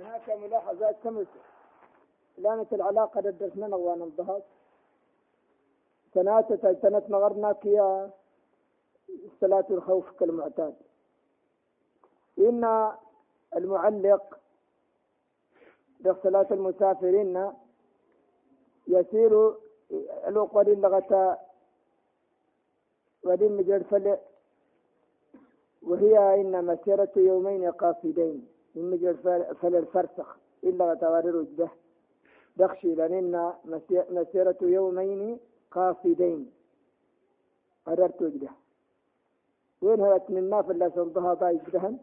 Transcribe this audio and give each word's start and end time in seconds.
هناك 0.00 0.30
ملاحظات 0.30 0.96
خمس 1.04 1.26
لانت 2.38 2.72
العلاقة 2.72 3.20
درسنا 3.20 3.66
نغوان 3.66 4.02
الضهات 4.02 4.44
تنات 6.14 6.52
تنت 6.52 7.10
نغرنا 7.10 7.52
كيا 7.52 8.10
صلاة 9.40 9.64
الخوف 9.70 10.10
كالمعتاد. 10.10 10.74
إن 12.38 12.92
المعلق 13.56 14.38
بصلاة 16.00 16.46
المسافرين 16.50 17.52
يسير 18.88 19.54
الوقت 20.26 20.68
لغة 20.68 21.38
ودين 23.24 23.52
مجرد 23.56 23.82
فل 23.82 24.18
وهي 25.82 26.40
إن 26.40 26.64
مسيرة 26.64 27.12
يومين 27.16 27.70
قاصدين. 27.70 28.51
من 28.74 28.90
مجرد 28.90 29.16
فل 29.60 29.76
الفرسخ. 29.76 30.36
إلا 30.64 30.94
توارر 30.94 31.42
به 31.42 31.70
دخشي 32.56 32.94
لأن 32.94 33.52
مسيرة 34.10 34.56
يومين 34.62 35.38
قاصدين. 35.70 36.50
قررت 37.86 38.22
وجده 38.22 38.50
وين 39.82 40.00
هلت 40.00 40.30
من 40.30 40.38
الناف 40.38 40.70
اللي 40.70 40.90
سنضها 40.94 41.34
طايق 41.34 41.70
دهن 41.70 41.98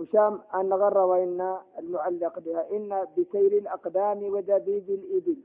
وشام 0.00 0.40
أن 0.54 0.72
غر 0.72 0.98
وإن 0.98 1.58
المعلق 1.78 2.38
بها. 2.38 2.70
إن 2.76 3.06
بسير 3.18 3.52
الأقدام 3.58 4.22
ودبيب 4.22 4.90
الإبل. 4.90 5.36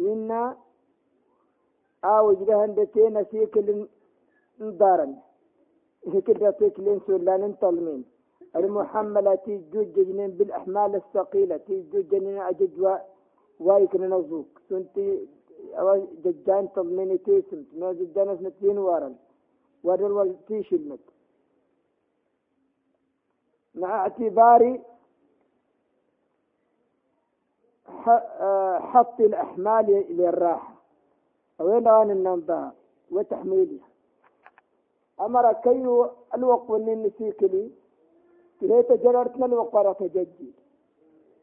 إن 0.00 0.54
أو 2.04 2.32
جدهن 2.32 2.74
دتين 2.74 3.24
سيكل 3.24 3.86
ندارن 4.60 5.16
هيك 6.06 6.30
دتيك 6.30 6.80
لين 6.80 7.00
لا 7.08 7.36
ننطلمين 7.36 8.04
المحملة 8.56 9.62
جوج 9.72 9.92
جنين 9.92 10.30
بالأحمال 10.30 10.94
الثقيلة 10.94 11.60
جوج 11.68 12.08
جنين 12.08 12.38
أجد 12.38 13.00
وايكن 13.60 14.14
نزوك 14.14 14.60
سنتي 14.68 15.28
ججان 16.24 16.72
تضميني 16.72 17.18
تيسمت 17.18 17.66
ما 17.74 17.92
ججان 17.92 18.28
اسمتين 18.28 18.78
وارن. 18.78 19.16
ودل 19.84 20.12
والتيش 20.12 20.72
المت 20.72 21.00
مع 23.74 24.00
اعتبار 24.00 24.80
حط 28.92 29.20
الأحمال 29.20 29.86
للراحة. 30.10 30.74
وين 31.58 31.88
أن 31.88 32.10
النمضاء 32.10 32.74
وتحميلها. 33.10 33.88
أمر 35.20 35.52
كي 35.52 36.08
الوقت 36.34 36.70
والنسيكلي 36.70 37.70
كي 38.62 38.82
تجررتنا 38.82 39.46
الوقت 39.46 39.74
ورق 39.74 39.98
تجدي 39.98 40.50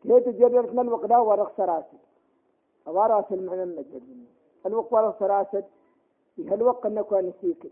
كي 0.04 0.20
تجررتنا 0.20 0.82
الوقت 0.82 1.06
لا 1.10 1.18
ورق 1.20 1.58
سراسل 1.58 1.98
أوراس 2.88 3.26
المعنى 3.32 3.64
المجد 3.64 4.04
الوقت 4.66 4.94
ورق 4.94 5.20
سراسل 5.20 5.64
الوقت 6.40 6.88
نكون 6.88 7.26
نسيكل 7.26 7.70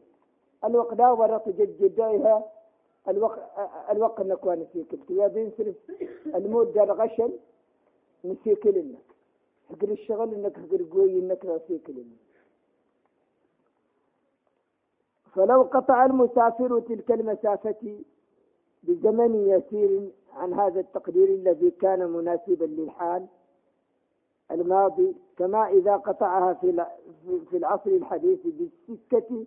الوقت 0.64 0.94
لا 1.00 1.12
ورق 1.12 1.46
تجديها 1.46 2.46
الوقت 3.08 3.40
الوقت 3.92 4.22
نكون 4.22 4.60
نسيكل 4.60 4.98
يا 5.10 5.28
بينسلف 5.28 5.76
المدة 6.36 6.84
الغشل 6.84 7.32
نسيكل 8.26 8.76
لك 8.94 9.08
حقر 9.70 9.90
الشغل 9.92 10.34
إنك 10.34 10.56
حقر 10.58 10.84
قوي 10.92 11.20
إنك 11.20 11.46
نسيكل 11.46 11.94
لك 11.98 12.28
فلو 15.34 15.62
قطع 15.62 16.06
المسافر 16.06 16.80
تلك 16.80 17.12
المسافة 17.12 18.04
بزمن 18.84 19.36
يسير 19.36 20.12
عن 20.34 20.54
هذا 20.54 20.80
التقدير 20.80 21.28
الذي 21.30 21.72
كان 21.72 22.10
مناسبا 22.10 22.66
للحال 22.66 23.26
الماضي 24.52 25.16
كما 25.38 25.70
إذا 25.70 25.98
قطعها 25.98 26.54
في 27.50 27.58
العصر 27.58 27.90
الحديث 27.90 28.40
بالسكة 28.46 29.46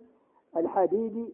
الحديد 0.57 1.29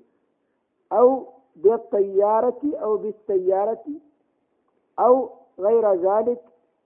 أو 0.91 1.25
بالطيارة 1.55 2.61
أو 2.63 2.97
بالسيارة 2.97 3.85
أو 4.99 5.29
غير 5.59 5.93
ذلك 5.93 6.41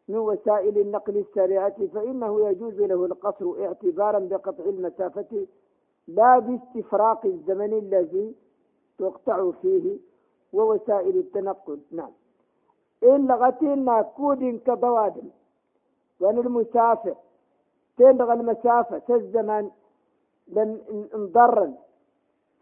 من 0.08 0.18
وسائل 0.18 0.78
النقل 0.78 1.18
السريعة 1.18 1.88
فإنه 1.94 2.50
يجوز 2.50 2.82
له 2.82 3.06
القصر 3.06 3.66
اعتبارا 3.66 4.20
بقطع 4.20 4.64
المسافة 4.64 5.48
لا 6.08 6.40
باستفراق 6.40 7.26
الزمن 7.26 7.74
الذي 7.74 8.36
تقطع 8.98 9.52
فيه. 9.52 9.98
ووسائل 10.54 11.18
التنقل. 11.18 11.80
نعم. 11.92 12.12
إن 13.04 13.28
لغتنا 13.28 14.02
كود 14.02 14.62
كبوادم 14.66 15.30
وأن 16.20 16.38
المسافر 16.38 17.16
تلغى 17.98 18.34
المسافة 18.34 19.16
الزمن 19.16 19.70
لن 20.48 20.82
انضرن. 21.16 21.76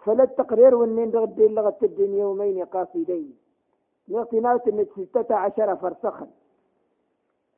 فلا 0.06 0.24
التقرير 0.24 0.76
والنين 0.76 1.10
غدي 1.16 1.48
لغة 1.48 1.78
الدين 1.84 2.14
يومين 2.14 2.66
قاصدين. 2.66 3.38
ناس 4.08 4.68
من 4.68 4.86
ستة 4.96 5.36
عشر 5.36 5.76
فرسخا. 5.76 6.28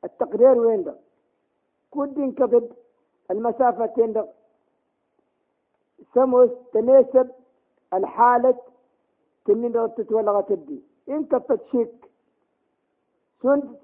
التقرير 0.04 0.58
وين 0.58 0.84
ده 0.84 0.94
كود 1.90 2.34
كبد. 2.34 2.72
المسافة 3.30 3.86
تندغ 3.86 4.26
سموس 6.14 6.50
تناسب 6.72 7.30
الحالة 7.94 8.58
تنين 9.44 9.72
لو 9.72 9.86
تتولغ 9.86 10.40
تدي. 10.40 10.82
إن 11.08 11.24
كفت 11.24 11.62
شك. 11.72 12.10
سند 13.42 13.78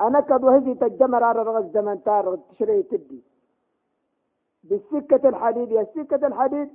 أنا 0.00 0.20
قد 0.20 0.44
وهذه 0.44 0.72
تجمر 0.74 1.24
على 1.24 1.42
رغز 1.42 1.72
زمن 1.72 2.02
تار 2.02 2.36
تشري 2.36 2.82
تدي. 2.82 3.20
بالسكة 4.64 5.28
الحديد 5.28 5.70
يا 5.70 5.84
سكة 5.84 6.26
الحديد 6.26 6.68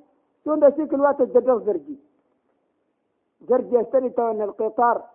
سند 0.45 0.75
سيك 0.75 0.93
الوقت 0.93 1.21
الدرجة 1.21 1.63
زرجي. 1.65 1.97
زرجي 3.41 3.75
يستني 3.75 4.09
تونا 4.09 4.43
القطار. 4.43 5.05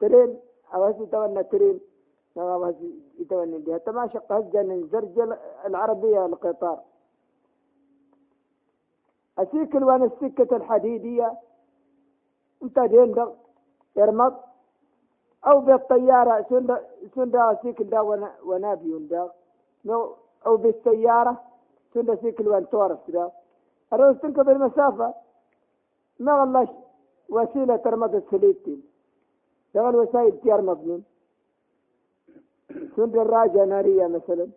ترين 0.00 0.40
أو 0.74 0.84
هسي 0.84 1.06
تونا 1.06 1.42
ترين. 1.42 1.80
أو 2.38 2.64
هسي 2.64 2.90
يتوني 3.18 3.58
بها 3.58 3.78
تماشق 3.78 4.32
هجن 4.32 4.88
زرجة 4.92 5.38
العربية 5.66 6.26
القطار. 6.26 6.78
أسيكل 9.38 9.84
وأنا 9.84 10.04
السكة 10.04 10.56
الحديدية. 10.56 11.32
أنت 12.62 12.78
دين 12.78 13.26
إرمض 13.98 14.34
أو 15.46 15.60
بالطيارة 15.60 16.46
سندا 17.14 17.52
أسيكل 17.52 17.84
دا 17.84 18.00
ونابي 18.44 18.98
دا 18.98 19.30
أو 20.46 20.56
بالسيارة 20.56 21.40
سندا 21.94 22.16
سيكل 22.16 22.48
وان 22.48 22.68
تورس 22.70 22.98
دا 23.08 23.30
الروس 23.92 24.18
تنقض 24.20 24.48
المسافة 24.48 25.14
ما 26.20 26.32
غلاش 26.42 26.68
وسيلة 27.28 27.76
ترمض 27.76 28.14
السليتين 28.14 28.82
ده 29.74 29.88
الوسائل 29.88 30.40
تيرمض 30.40 30.80
من 30.86 31.02
سند 32.96 33.16
الراجة 33.16 33.64
نارية 33.64 34.06
مثلا. 34.06 34.48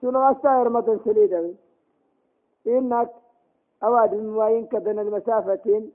سنة 0.00 0.18
غاستا 0.18 0.60
يرمض 0.60 0.90
السليدة 0.90 1.54
إنك 2.66 3.10
أواد 3.84 4.14
المواين 4.14 4.66
كبن 4.66 4.98
المسافتين 4.98 5.92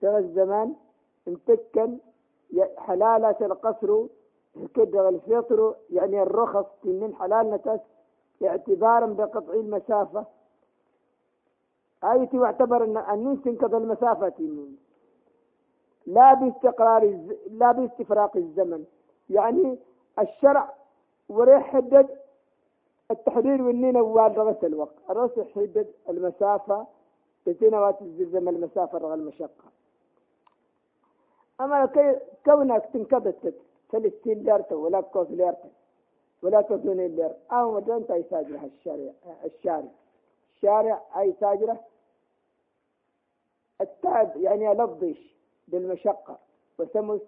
تغى 0.00 0.18
الزمان 0.18 0.74
امتكن 1.28 1.98
حلالة 2.76 3.36
القصر 3.40 4.06
كده 4.74 5.08
الفطر 5.08 5.74
يعني 5.90 6.22
الرخص 6.22 6.66
من 6.84 7.14
حلال 7.14 7.50
نتس 7.50 7.80
اعتبارا 8.44 9.06
بقطع 9.06 9.52
المسافة. 9.52 10.24
آيتي 12.04 12.38
واعتبر 12.38 12.84
أن 12.84 12.96
أن 12.96 13.42
تنقض 13.44 13.74
المسافة 13.74 14.32
من 14.38 14.74
لا 16.06 16.34
باستقرار. 16.34 17.18
لا 17.50 17.72
باستفراق 17.72 18.36
الزمن. 18.36 18.84
يعني 19.30 19.78
الشرع 20.18 20.74
وريح 21.28 21.62
حدد 21.62 22.08
التحرير 23.10 23.62
والنين 23.62 23.96
أول 23.96 24.38
رغس 24.38 24.64
الوقت 24.64 24.94
الرأس 25.10 25.30
يحدد 25.36 25.86
المسافة 26.08 26.86
بسنوات 27.46 28.02
الزلزال 28.02 28.48
المسافة 28.48 28.98
رغم 28.98 29.12
المشقة. 29.12 29.64
أما 31.60 31.86
كونك 32.44 32.84
تنكبت 32.92 33.54
فلسطين 33.88 34.42
ليرتا 34.42 34.74
ولا 34.74 35.00
كوس 35.00 35.30
ليرتا 35.30 35.70
ولا 36.42 36.60
كوسوني 36.60 37.08
لير 37.08 37.32
أو 37.52 37.74
مدن 37.74 38.12
أي 38.12 38.24
ساجرة 38.30 38.64
الشارع 38.64 39.12
الشارع. 39.44 39.88
الشارع 40.54 41.02
أي 41.18 41.34
ساجرة 41.40 41.80
التعب 43.80 44.36
يعني 44.36 44.74
لفظش 44.74 45.36
بالمشقة. 45.68 46.38
وسمس 46.78 47.20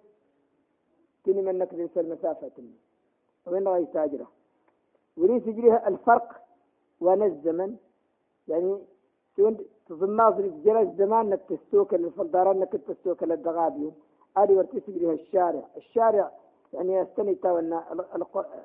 تني 1.23 1.41
منك 1.41 1.71
تنسى 1.71 1.99
المسافة 1.99 2.51
وين 3.47 3.67
غير 3.67 3.87
ساجرة 3.93 4.27
وليس 5.17 5.47
يجريها 5.47 5.87
الفرق 5.87 6.41
وأنا 7.01 7.25
الزمن 7.25 7.77
يعني 8.47 8.79
في 9.35 9.91
الناظر 9.91 10.47
جلس 10.47 10.95
زمان 10.97 11.25
انك 11.33 11.39
تستوك 11.49 11.93
الفضاران 11.93 12.57
انك 12.57 12.71
تستوك 12.71 13.23
للدغابيون 13.23 13.95
هذه 14.37 14.51
ورتي 14.51 14.79
سجلها 14.79 15.13
الشارع. 15.13 15.63
الشارع 15.77 16.31
يعني 16.73 16.93
يستني 16.93 17.35
تاونا 17.35 17.83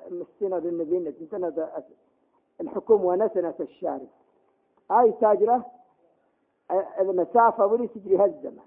مسنا 0.09 0.59
بالنبي 0.59 1.27
سنة 1.31 1.69
الحكومة 2.61 3.05
ونسنة 3.05 3.53
الشارع. 3.59 4.07
هاي 4.91 5.11
تاجرة 5.11 5.65
المسافة 6.99 7.65
ولي 7.65 7.87
سجلها 7.87 8.25
الزمان 8.25 8.65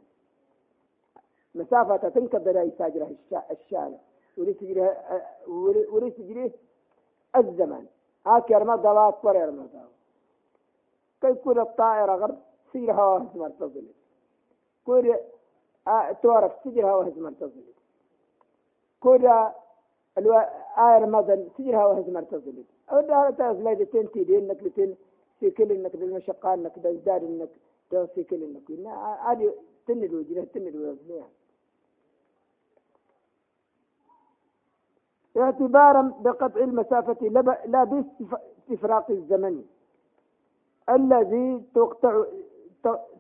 مسافة 1.55 2.09
تنكب 2.09 2.49
هاي 2.49 2.71
تاجرة 2.71 3.11
الشارع. 3.51 3.99
ولي 4.39 4.55
سجلها 4.55 5.23
ولي 5.93 6.11
سجلها 6.11 6.51
الزمان. 7.37 7.87
هاكي 8.27 8.55
ما 8.55 8.77
ضوات 8.77 9.25
ورير 9.25 9.51
ما 9.51 9.67
ضوات 9.73 9.95
كي 11.21 11.35
كل 11.35 11.59
الطائرة 11.59 12.15
غرب 12.17 12.39
سجلها 12.73 13.05
وهز 13.07 13.37
مرتضل 13.37 13.87
كل 14.87 15.15
آه، 15.89 16.13
تعرف 16.13 16.53
سجلها 16.65 16.95
وهز 16.95 17.19
مرتضل 17.19 17.65
كل 19.01 19.31
ألو... 20.19 20.35
آير 20.79 21.07
مدن 21.07 21.49
سجلها 21.59 21.87
وهز 21.87 22.11
مرتضل 22.11 22.65
أو 22.93 23.01
ده 23.01 23.53
لا 23.53 23.75
تنتي 23.85 24.25
دي 24.25 24.39
إنك 24.39 24.63
لتن 24.63 24.95
في 25.41 25.51
كل 25.51 25.73
إنك 25.73 25.97
بالمشقة 25.97 26.55
إنك 26.55 26.75
تزداد 26.75 27.25
إنك 27.25 27.51
في 28.15 28.25
كل 28.25 28.43
إنك 28.43 28.87
هذه 29.29 29.55
تند 29.87 30.15
وجهه 30.15 30.45
تند 30.45 30.77
وجهه 30.77 31.29
اعتبارا 35.37 36.15
بقطع 36.21 36.61
المسافة 36.61 37.27
لا 37.67 37.85
باستفراق 37.85 39.11
الزمن. 39.11 39.65
الذي 40.91 41.63
تقطع 41.75 42.25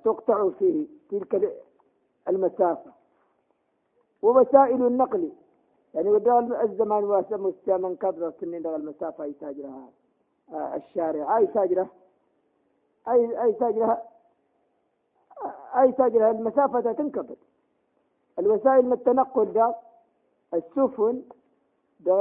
تقطع 0.05 0.51
فيه 0.59 0.87
تلك 1.11 1.53
المسافة. 2.29 2.93
ووسائل 4.23 4.87
النقل. 4.87 5.33
يعني 5.95 6.11
الزمان 6.63 7.05
واسع 7.05 7.37
مستمن 7.37 7.97
كبر 7.97 8.33
سنين 8.41 8.67
المسافة 8.67 9.25
أي 9.25 9.33
تاجرها 9.33 9.89
آه، 10.53 10.77
الشارع. 10.77 11.39
أي 11.39 11.47
تاجرة؟ 11.47 11.89
أي 13.09 13.43
أي 13.43 13.53
تاجرها 13.53 14.03
أي 15.77 15.93
تاجرها 15.93 16.31
المسافة 16.31 16.93
تنقطع 16.93 17.35
الوسائل 18.39 18.93
التنقل 18.93 19.53
ده 19.53 19.75
السفن 20.55 21.23
ده 22.01 22.15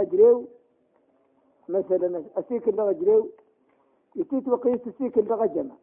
مثلا 1.70 2.24
أسيك 2.38 2.70
ده 2.70 2.84
غجريو 2.84 3.30
يتيت 4.16 4.48
وقيس 4.48 4.88
السيكل 4.88 5.22
جمع 5.46 5.76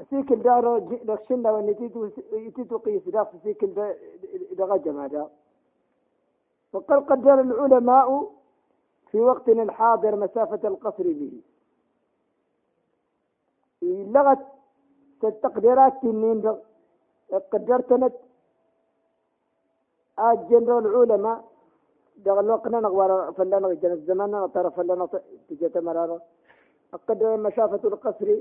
السيكل 0.00 0.42
ده 0.42 0.60
رشنا 1.08 1.50
ونتيت 1.52 1.92
يتيت 2.32 2.72
وقيس 2.72 3.08
ده 3.08 3.24
في 3.24 3.34
السيكل 3.34 3.74
جمع 4.76 5.06
ده. 5.06 5.28
وقد 6.72 6.92
قدر 7.10 7.40
العلماء 7.40 8.30
في 9.10 9.20
وقتنا 9.20 9.62
الحاضر 9.62 10.16
مسافة 10.16 10.68
القصر 10.68 11.02
به. 11.02 11.40
لغت 13.82 14.46
التقديرات 15.24 16.02
تنين 16.02 16.56
قدرتنا 17.52 18.10
الجنرال 20.18 20.86
العلماء. 20.86 21.44
دغل 22.16 22.50
وقنا 22.50 22.80
نغوار 22.80 23.32
فلنا 23.32 23.74
جن 23.74 23.92
الزمان 23.92 24.52
ترى 24.54 24.70
فلنا 24.70 25.08
تجت 25.48 25.78
مرارة 25.78 26.22
أقدر 26.94 27.36
مسافة 27.36 27.88
القصر. 27.88 28.36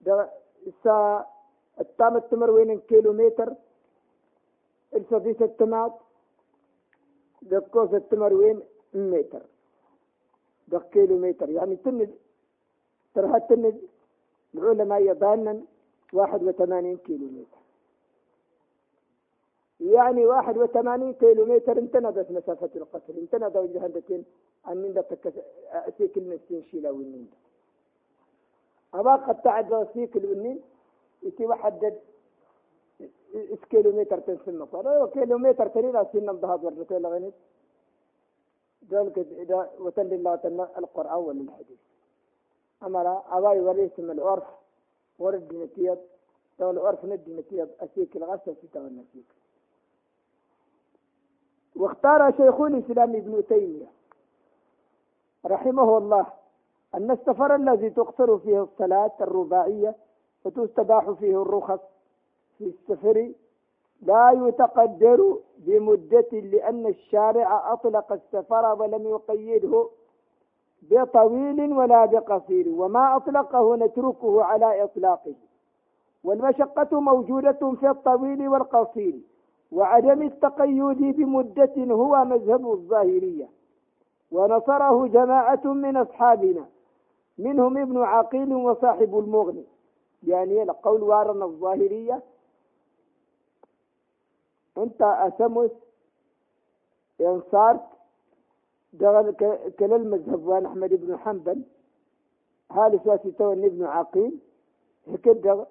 دغ 0.00 0.26
الساعة 0.66 1.26
التام 1.80 2.16
التمر 2.16 2.50
وين 2.50 2.80
كيلو 2.80 3.12
متر 3.12 3.54
الفضيس 4.94 5.42
التمات 5.42 5.92
دقوس 7.42 7.94
التمر 7.94 8.34
وين؟ 8.34 8.62
متر. 8.94 9.42
دق 10.68 10.90
كيلو 10.90 11.18
متر 11.18 11.50
يعني 11.50 11.76
تند 11.76 12.14
ترى 13.14 13.40
تند 13.40 13.80
العلماء 14.54 15.02
يضانا 15.02 15.62
واحد 16.12 16.42
وثمانين 16.42 16.96
كيلو 16.96 17.26
متر 17.26 17.60
يعني 19.80 20.26
واحد 20.26 20.56
وثمانين 20.58 21.12
كيلو 21.14 21.46
متر 21.46 21.78
انتنبت 21.78 22.30
مسافة 22.30 22.70
القصر. 22.76 23.12
انتند 23.12 23.56
وجهندتين 23.56 24.24
أن 24.68 25.04
تكس 25.10 25.32
أسيك 25.72 26.16
المسين 26.18 26.62
شيلا 26.62 26.90
والنين 26.90 27.30
أما 28.94 29.16
قد 29.16 29.42
تعد 29.42 29.88
سيك 29.94 30.16
الونين 30.16 30.60
يتي 31.22 31.46
إس 33.34 33.64
كيلو 33.70 33.92
متر 33.92 34.18
تنسمى 34.20 34.66
صار 34.72 34.92
أيوة 34.92 35.06
كيلو 35.06 35.38
متر 35.38 35.68
تريد 35.68 36.02
سنة 36.12 36.32
ضهاد 36.32 36.64
ورجتين 36.64 37.02
لغنيت 37.02 37.34
ذلك 38.90 39.18
إذا 39.18 39.70
وتل 39.78 40.12
الله 40.14 40.34
القرآن 40.78 41.22
والحديث. 41.24 41.78
أما 42.82 43.02
لا 43.02 43.38
أباي 43.38 43.60
وريس 43.60 43.98
من 43.98 44.10
العرف 44.10 44.48
ورد 45.18 45.54
نتيب 45.54 45.98
لو 46.60 46.70
العرف 46.70 47.04
ندي 47.04 47.34
نتيب 47.34 47.68
أسيك 47.80 48.16
الغسل 48.16 48.54
في 48.54 48.66
نتيب 48.78 49.24
واختار 51.76 52.32
شيخ 52.32 52.60
الإسلام 52.60 53.16
ابن 53.16 53.46
تيمية 53.48 53.86
رحمه 55.46 55.98
الله. 55.98 56.39
أن 56.94 57.10
السفر 57.10 57.54
الذي 57.54 57.90
تقصر 57.90 58.38
فيه 58.38 58.62
الصلاة 58.62 59.12
الرباعية 59.20 59.94
وتستباح 60.44 61.10
فيه 61.10 61.42
الرخص 61.42 61.80
في 62.58 62.64
السفر 62.64 63.32
لا 64.02 64.30
يتقدر 64.30 65.38
بمدة 65.58 66.28
لأن 66.32 66.86
الشارع 66.86 67.72
أطلق 67.72 68.12
السفر 68.12 68.76
ولم 68.82 69.06
يقيده 69.08 69.88
بطويل 70.82 71.72
ولا 71.72 72.06
بقصير 72.06 72.68
وما 72.68 73.16
أطلقه 73.16 73.76
نتركه 73.76 74.42
على 74.44 74.84
إطلاقه. 74.84 75.34
والمشقة 76.24 77.00
موجودة 77.00 77.74
في 77.80 77.90
الطويل 77.90 78.48
والقصير 78.48 79.20
وعدم 79.72 80.22
التقيد 80.22 81.16
بمدة 81.16 81.72
هو 81.94 82.24
مذهب 82.24 82.72
الظاهرية. 82.72 83.48
ونصره 84.32 85.06
جماعة 85.06 85.60
من 85.64 85.96
أصحابنا 85.96 86.64
منهم 87.38 87.78
ابن 87.78 87.98
عقيل 87.98 88.54
وصاحب 88.54 89.18
المغني 89.18 89.64
يعني 90.26 90.62
القول 90.62 91.02
وارنا 91.02 91.44
الظاهرية. 91.44 92.22
انت 94.78 95.02
أسمس 95.02 95.70
ينصارت 97.20 97.86
دغل 98.92 99.32
كل 99.78 99.92
المذهب 99.92 100.46
وان 100.46 100.66
أحمد 100.66 100.94
بن 100.94 101.18
حنبل. 101.18 101.62
هالي 102.70 103.00
ساسي 103.04 103.30
تون 103.30 103.64
ابن 103.64 103.84
عقيل. 103.84 104.38
هكذا 105.08 105.66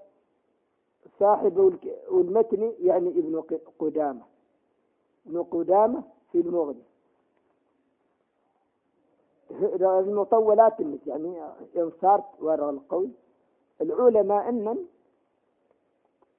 صاحب 1.19 1.79
المتن 2.11 2.73
يعني 2.81 3.09
ابن 3.09 3.43
قدامة. 3.79 4.21
ابن 5.27 5.43
قدامة 5.43 6.03
في 6.31 6.39
المغني 6.39 6.88
المطولات 9.81 10.73
يعني 11.07 11.41
انصارت 11.77 12.23
وراء 12.41 12.69
القول 12.69 13.09
العلماء 13.81 14.49
أن 14.49 14.67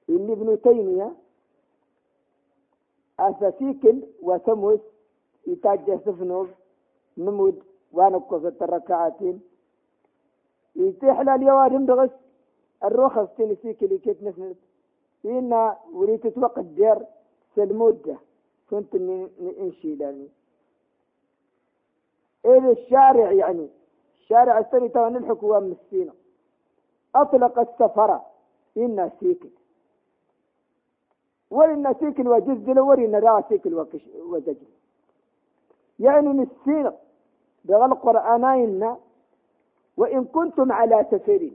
ان 0.09 0.31
ابن 0.31 0.61
تيمية 0.61 1.15
أساسيكل 3.19 4.03
وسموس 4.21 4.79
يتاجه 5.47 5.99
سفنوز 6.05 6.47
نمود 7.17 7.63
وأنا 7.91 8.17
قصة 8.17 8.55
الركعتين 8.61 9.41
يتيح 10.75 11.21
لليوارم 11.21 11.85
دغش 11.85 12.09
الرخص 12.83 13.27
تنسيكلي 13.37 13.97
كيف 13.97 14.23
نفنت. 14.23 14.57
إنا 15.25 15.77
وليت 15.93 16.27
توقت 16.27 16.65
دير 16.65 16.97
سلمودة 17.55 18.17
كنت 18.69 18.95
ننشي 18.95 19.95
لاني 19.95 20.27
إذا 22.45 22.71
الشارع 22.71 23.31
يعني. 23.31 23.69
الشارع 24.19 24.61
توا 24.61 25.09
نلحق 25.09 25.43
هو 25.43 25.59
مسكينة. 25.59 26.13
أطلق 27.15 27.59
السفرة 27.59 28.25
إنا 28.77 29.11
سيكل 29.19 29.49
ولنا 31.49 31.93
سيكل 31.93 32.27
وجزل 32.27 32.79
ولنا 32.79 33.19
را 33.19 33.43
سيكل 33.49 33.73
وزجل 34.15 34.67
يعني 35.99 36.27
مسكينة. 36.27 36.93
بغل 37.65 37.93
قرآنين 37.93 38.95
وإن 39.97 40.25
كنتم 40.25 40.71
على 40.71 41.05
سفر 41.11 41.51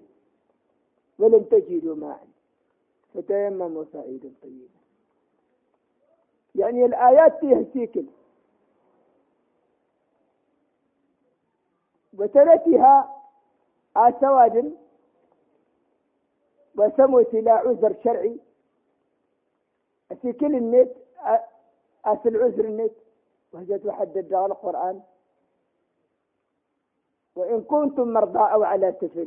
ولم 1.18 1.42
تجدوا 1.42 1.96
ماء 1.96 2.26
فتيمموا 3.14 3.84
صعيدا 3.92 4.32
طيبا. 4.42 4.68
يعني 6.54 6.84
الآيات 6.84 7.40
فيها 7.40 7.64
سيكل 7.72 8.04
وتركها 12.18 13.22
آسواد 13.96 14.74
وسموا 16.78 17.20
لا 17.20 17.52
عذر 17.52 17.94
شرعي. 18.04 18.40
في 20.22 20.32
كل 20.32 20.54
النت 20.56 20.92
أصل 22.04 22.36
عذر 22.36 22.64
النت. 22.64 22.92
وهجت 23.52 23.86
وحدد 23.86 24.32
القرآن. 24.32 25.02
وإن 27.36 27.62
كنتم 27.62 28.08
مرضى 28.12 28.38
أو 28.38 28.62
على 28.62 28.94
سفر 29.00 29.26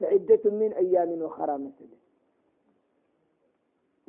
فعدة 0.00 0.50
من 0.50 0.72
أيام 0.72 1.22
أخرى 1.22 1.52
مثلا. 1.52 1.98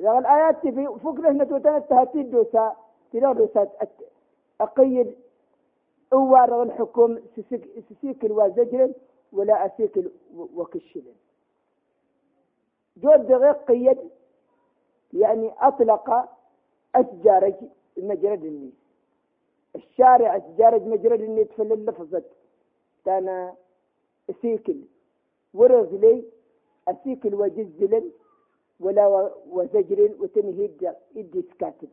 إذا 0.00 0.18
الآيات 0.18 0.60
في 0.60 0.98
فكرة 1.04 1.30
نتوتنا 1.30 1.78
تهتيد 1.78 2.30
دوسا 2.30 2.76
تلا 3.12 3.32
دوسا 3.32 3.68
أقيد 4.60 5.16
أوار 6.12 6.62
الحكم 6.62 7.18
سيكل 8.00 8.32
وزجر 8.32 8.92
ولا 9.32 9.66
أسيكل 9.66 10.10
وكشل. 10.34 11.04
جود 12.96 13.26
دقيق 13.26 13.64
قيد 13.64 13.98
يعني 15.12 15.52
أطلق 15.58 16.28
أشجارج 16.94 17.54
مجرد 17.96 18.44
النيس. 18.44 18.74
الشارع 19.76 20.36
أشجارج 20.36 20.82
مجرد 20.82 21.20
النيس 21.20 21.48
فللفظة 21.48 22.22
تانا 23.04 23.54
سيكل 24.42 24.80
ورز 25.54 25.94
لي 25.94 26.24
أسيكل 26.88 27.34
وجزل 27.34 28.10
ولا 28.80 29.34
وزجر 29.50 30.16
وتنهيد 30.20 30.94
إدي 31.16 31.42
سكاتب. 31.42 31.88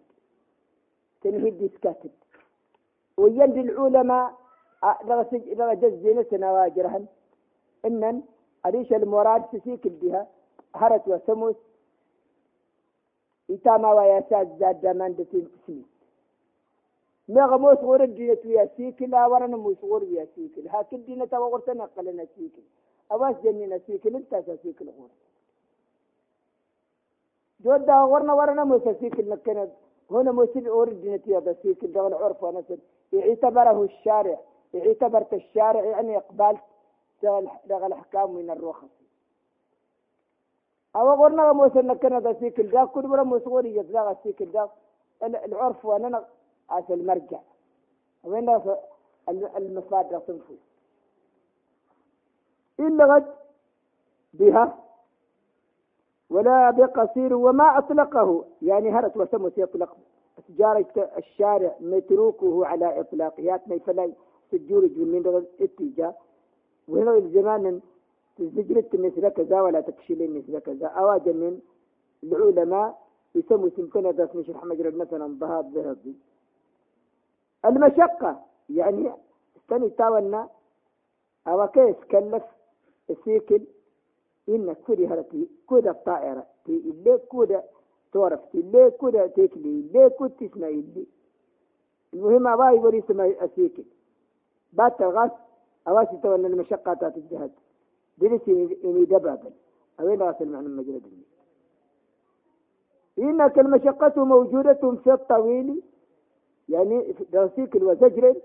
تنهيد 1.22 1.72
سكاتب. 1.76 2.12
ويند 3.18 3.58
العلماء 3.58 4.34
لغا 5.60 5.74
جزينا 5.74 6.24
سنواجرهن. 6.24 7.06
إنن 7.86 8.22
أريش 8.66 8.94
المراد 8.94 9.44
تسيكل 9.52 9.90
بها 9.90 10.28
هرت 10.76 11.08
وسموس 11.08 11.56
إتاما 13.52 13.94
وياسات 13.94 14.48
زاد 14.60 14.82
دمان 14.82 15.16
دتين 15.16 15.48
تسمي. 15.52 15.86
مغا 17.30 17.58
موسغور 17.58 18.04
الدينة 18.04 18.38
وياسيكل 18.46 19.16
ورنا 19.16 19.58
موسغور 19.58 20.04
وياسيكل 20.04 20.68
ها 20.68 20.82
كل 20.82 21.06
دينة 21.06 21.32
وغرتنا 21.34 21.86
قلنا 21.86 22.26
سيكل. 22.36 22.66
أواس 23.12 23.36
جنينا 23.44 23.78
سيكل 23.78 24.16
انت 24.16 24.44
سيكل 24.64 24.90
غور 24.90 25.10
جود 27.64 27.86
دا 27.86 28.04
ورنا 28.04 28.34
ورنا 28.34 28.64
موسيكل 28.64 29.30
نكنا. 29.30 29.70
هنا 30.12 30.32
موسيقى 30.32 30.70
أوردينة 30.70 31.22
يا 31.28 31.40
بسيكل 31.40 31.92
ده 31.92 32.08
العرف 32.08 32.44
ونسل. 32.44 32.80
اعتبره 33.14 33.84
الشارع 33.84 34.40
اعتبرت 34.76 35.34
الشارع 35.34 35.84
يعني 35.84 36.18
إقبال 36.18 36.58
لغى 37.70 37.86
الأحكام 37.86 38.32
من 38.36 38.50
الرخص 38.50 38.88
أو 40.96 41.24
قلنا 41.24 41.54
موسى 41.54 41.82
كنا 41.96 42.20
بسيك 42.20 42.60
الدا 42.60 42.86
كل 42.86 43.08
مرة 43.08 43.24
مسؤولي 43.24 43.76
يتلاقى 43.76 44.18
سيك 44.24 44.42
الدا 44.42 44.70
العرف 45.24 45.86
وأنا 45.86 46.26
عاش 46.70 46.84
المرجع. 46.92 47.40
وين 48.24 48.62
المفاد 49.58 50.22
صنفه 50.28 50.56
إلا 52.80 53.06
غد 53.06 53.26
بها. 54.34 54.78
ولا 56.30 56.72
بقصير 56.72 57.34
وما 57.36 57.78
أطلقه. 57.78 58.46
يعني 58.62 58.92
هرت 58.92 59.18
وسمت 59.18 59.58
يطلق 59.58 59.98
تجارة 60.48 61.10
الشارع 61.17 61.75
متروكه 61.79 62.65
على 62.65 63.00
إطلاقيات 63.00 63.62
فلا 63.86 64.13
تجورج 64.51 64.98
من 64.98 65.27
الاتجاه 65.27 66.15
وهنا 66.88 67.17
الزمان 67.17 67.82
تزجرت 68.38 68.96
مثل 68.96 69.29
كذا 69.29 69.62
ولا 69.62 69.82
تكشيل 69.82 70.38
مثل 70.38 70.60
كذا. 70.60 70.88
أواجه 70.88 71.32
من 71.32 71.60
العلماء 72.24 73.08
يسموا 73.36 73.70
سمكنة 73.70 74.10
ذات 74.10 74.36
مش 74.36 74.50
مجرد 74.50 74.96
مثلا 74.96 75.38
ذهب 75.39 75.77
ذهبي. 75.77 76.15
المشقة 77.65 78.41
يعني 78.70 79.12
استني 79.58 79.89
تاولنا 79.89 80.50
أو 81.48 81.67
كيس 81.67 81.96
كلف 82.12 82.44
السيكل 83.10 83.62
إن 84.50 84.74
كودي 84.74 85.08
هرتي 85.08 85.50
كودا 85.67 85.91
الطائرة 85.91 86.46
تي 86.65 86.72
اللي 86.77 87.17
كودا 87.17 87.63
تورفتي 88.14 88.60
اللي 88.60 88.92
كودا 88.92 89.28
تيكلي 89.28 89.70
اللي 89.70 90.10
كود 90.10 90.30
تسمع 90.30 90.68
اللي 90.68 91.06
المهم 92.14 92.48
أبا 92.48 92.72
يقول 92.72 92.96
يسمى 92.96 93.44
السيكل 93.44 93.84
بات 94.74 95.02
الغاز 95.02 95.30
أواسي 95.88 96.18
تولى 96.24 96.48
المشقة 96.48 96.94
تات 96.94 97.18
الجهد 97.18 97.52
درس 98.18 98.48
إني 98.84 99.06
دبابا. 99.06 99.52
أوين 100.00 100.22
راس 100.22 100.42
المعنى 100.42 100.68
مجرد 100.68 101.02
إنك 103.20 103.60
المشقة 103.60 104.24
موجودة 104.24 104.98
في 105.04 105.14
الطويل. 105.14 105.82
يعني 106.70 107.16
سيكل 107.56 107.84
وزجر 107.84 108.36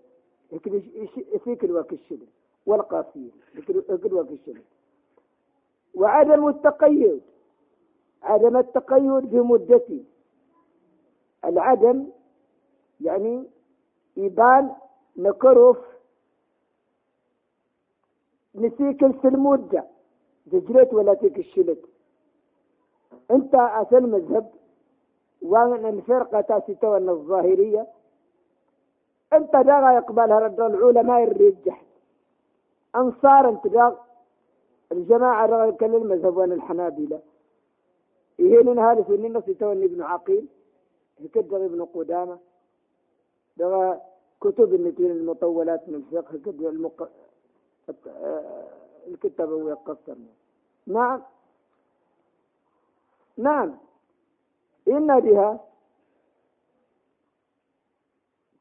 سيكل 1.45 1.73
وكشل 1.73 2.19
والقاسير 2.67 3.31
سيكل 3.67 4.15
وكشل 4.15 4.63
وعدم 5.95 6.49
التقيد. 6.49 7.23
عدم 8.23 8.57
التقيد 8.57 9.31
بمدة 9.31 9.87
العدم 11.45 12.07
يعني 13.01 13.45
يبان 14.17 14.73
نكروف 15.17 15.79
نسيكل 18.55 19.13
في 19.13 19.29
المدة 19.29 19.85
دجلت 20.47 20.95
ولا 20.95 21.15
تكشلت. 21.15 21.85
انت 23.31 23.55
أصل 23.55 24.03
مذهب 24.03 24.51
وأن 25.43 25.87
الفرقة 25.87 26.41
تاسيتو 26.41 26.97
الظاهرية. 26.97 27.87
انت 29.33 29.53
داغا 29.53 29.93
يقبلها 29.93 30.39
رد 30.39 30.61
العلماء 30.61 31.25
الرجح. 31.25 31.83
أنصار 32.97 33.49
انت 33.49 33.67
داغ 33.67 33.95
الجماعة 34.93 35.47
رغم 35.47 35.71
كل 35.77 35.97
المذهب 35.97 36.37
وأن 36.37 36.53
الحنابلة. 36.53 37.21
يهين 38.43 38.79
هذا 38.79 39.03
في 39.03 39.15
النص 39.15 39.49
يتوني 39.49 39.85
ابن 39.85 40.03
عقيل 40.03 40.47
يكدر 41.21 41.65
ابن 41.67 41.85
قدامة 41.85 42.39
دغا 43.57 44.01
كتب 44.41 44.75
النتين 44.75 45.11
المطولات 45.11 45.89
من 45.89 45.95
الفقه 45.95 46.39
كتب 46.39 46.67
المق... 46.67 47.09
الكتاب 49.07 49.51
هو 49.53 49.69
يقصر. 49.69 50.15
نعم. 50.87 51.23
نعم. 53.37 53.77
إن 54.89 55.21
بها 55.21 55.61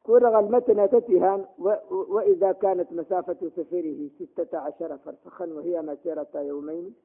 كرغ 0.04 0.40
المتن 0.40 0.90
تتها 0.90 1.46
وإذا 1.90 2.52
كانت 2.52 2.92
مسافة 2.94 3.52
سفره 3.56 4.10
ستة 4.20 4.58
عشر 4.58 4.98
فرسخا 4.98 5.46
وهي 5.46 5.82
مسيرة 5.82 6.28
يومين 6.36 6.96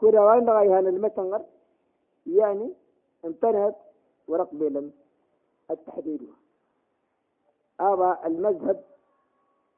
قاصدين 0.00 0.46
كرغ 0.46 0.78
إن 0.78 0.86
المتن 0.86 1.44
يعني 2.26 2.72
انتهت 3.24 3.76
ورقبلا 4.28 4.90
التحديد. 5.70 6.28
هذا 7.80 8.18
المذهب 8.24 8.84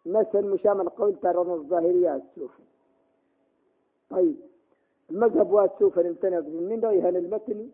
مثل 0.07 0.47
مشامل 0.47 0.89
قول 0.89 1.17
ترى 1.17 1.41
الظاهرية 1.41 2.15
السوفي. 2.17 2.63
طيب 4.11 4.37
المذهب 5.11 5.53
والسوفي 5.53 6.09
امتنع 6.09 6.41
من 6.41 6.81
رأيها 6.85 7.09
المتن 7.09 7.71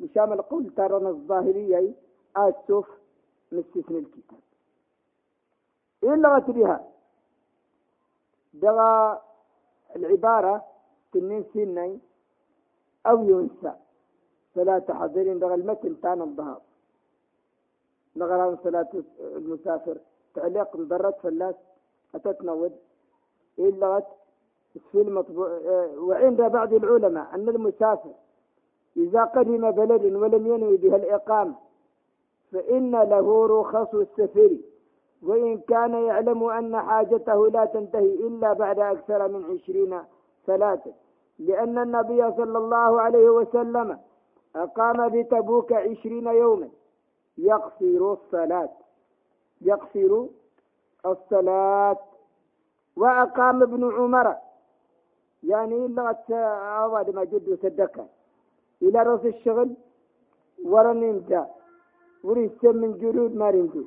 مشامل 0.00 0.42
قول 0.42 0.74
ترى 0.74 0.96
الظاهرية 0.96 1.94
السوف 2.38 2.88
مستثنى 3.52 3.98
الكتاب. 3.98 4.40
إيه 6.04 6.14
لغت 6.14 6.50
بها 6.50 6.88
دغى 8.54 9.20
العبارة 9.96 10.77
تنين 11.12 11.44
سنين 11.54 12.00
أو 13.06 13.24
ينسى 13.24 13.72
فلا 14.54 14.78
تحضرين 14.78 15.38
دغى 15.38 15.54
المتن 15.54 16.00
تانا 16.00 16.24
الظهر 16.24 16.60
نغران 18.16 18.56
صلاة 18.64 18.88
المسافر. 19.20 19.96
تعليق 20.34 20.76
مضرة 20.76 21.14
فلاس. 21.22 21.54
أتتنود 22.14 22.72
إلا 23.58 24.02
في 24.90 25.00
المطبوع 25.00 25.48
وعند 25.98 26.42
بعض 26.42 26.72
العلماء 26.72 27.34
أن 27.34 27.48
المسافر 27.48 28.12
إذا 28.96 29.24
قدم 29.24 29.70
بلد 29.70 30.04
ولم 30.04 30.46
ينوي 30.46 30.76
بها 30.76 30.96
الإقامة 30.96 31.54
فإن 32.52 32.90
له 32.90 33.46
رخص 33.46 33.94
السفر 33.94 34.56
وإن 35.22 35.58
كان 35.58 35.94
يعلم 35.94 36.44
أن 36.44 36.80
حاجته 36.80 37.48
لا 37.48 37.64
تنتهي 37.64 38.14
إلا 38.14 38.52
بعد 38.52 38.78
أكثر 38.78 39.28
من 39.28 39.44
عشرين 39.44 40.00
ثلاثة 40.48 40.92
لأن 41.38 41.76
النبي 41.86 42.20
صلى 42.38 42.58
الله 42.58 42.90
عليه 43.04 43.28
وسلم 43.38 43.88
أقام 44.56 44.98
بتبوك 45.14 45.70
عشرين 45.72 46.26
يوما 46.26 46.68
يقصر 47.38 48.02
الصلاة 48.16 48.72
يقصر 49.70 50.12
الصلاة. 51.12 51.98
وأقام 53.00 53.62
ابن 53.62 53.82
عمر 53.96 54.26
يعني 55.52 55.78
لغة 55.96 56.34
أواد 56.82 57.08
ما 57.16 57.24
جد 57.30 57.58
سدك 57.62 57.96
إلى 58.82 58.98
رأس 59.08 59.24
الشغل 59.34 59.70
ورنينتا 60.72 61.42
وريست 62.24 62.64
من 62.82 62.90
جلود 63.02 63.32
مارينتو 63.42 63.82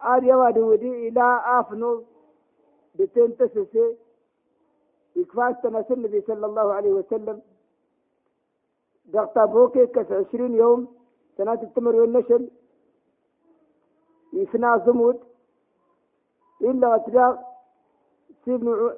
عاد 0.00 0.22
يواد 0.32 0.58
ودي 0.58 1.08
إلى 1.08 1.26
آفنو 1.58 2.02
بتنتسسي. 2.96 3.86
إكفاس 5.16 5.54
تنسى 5.62 5.94
النبي 5.94 6.20
صلى 6.20 6.46
الله 6.46 6.72
عليه 6.72 6.92
وسلم. 6.92 7.42
ضغطة 9.10 9.44
بوكي 9.44 9.86
كس 9.86 10.12
عشرين 10.12 10.54
يوم 10.54 10.80
سنة 11.36 11.60
التمر 11.62 11.94
والنشل 11.96 12.50
يفنى 14.32 14.78
زمود. 14.86 15.18
إلا 16.62 16.96
أتلاق 16.96 17.36
سيبنو 18.44 18.92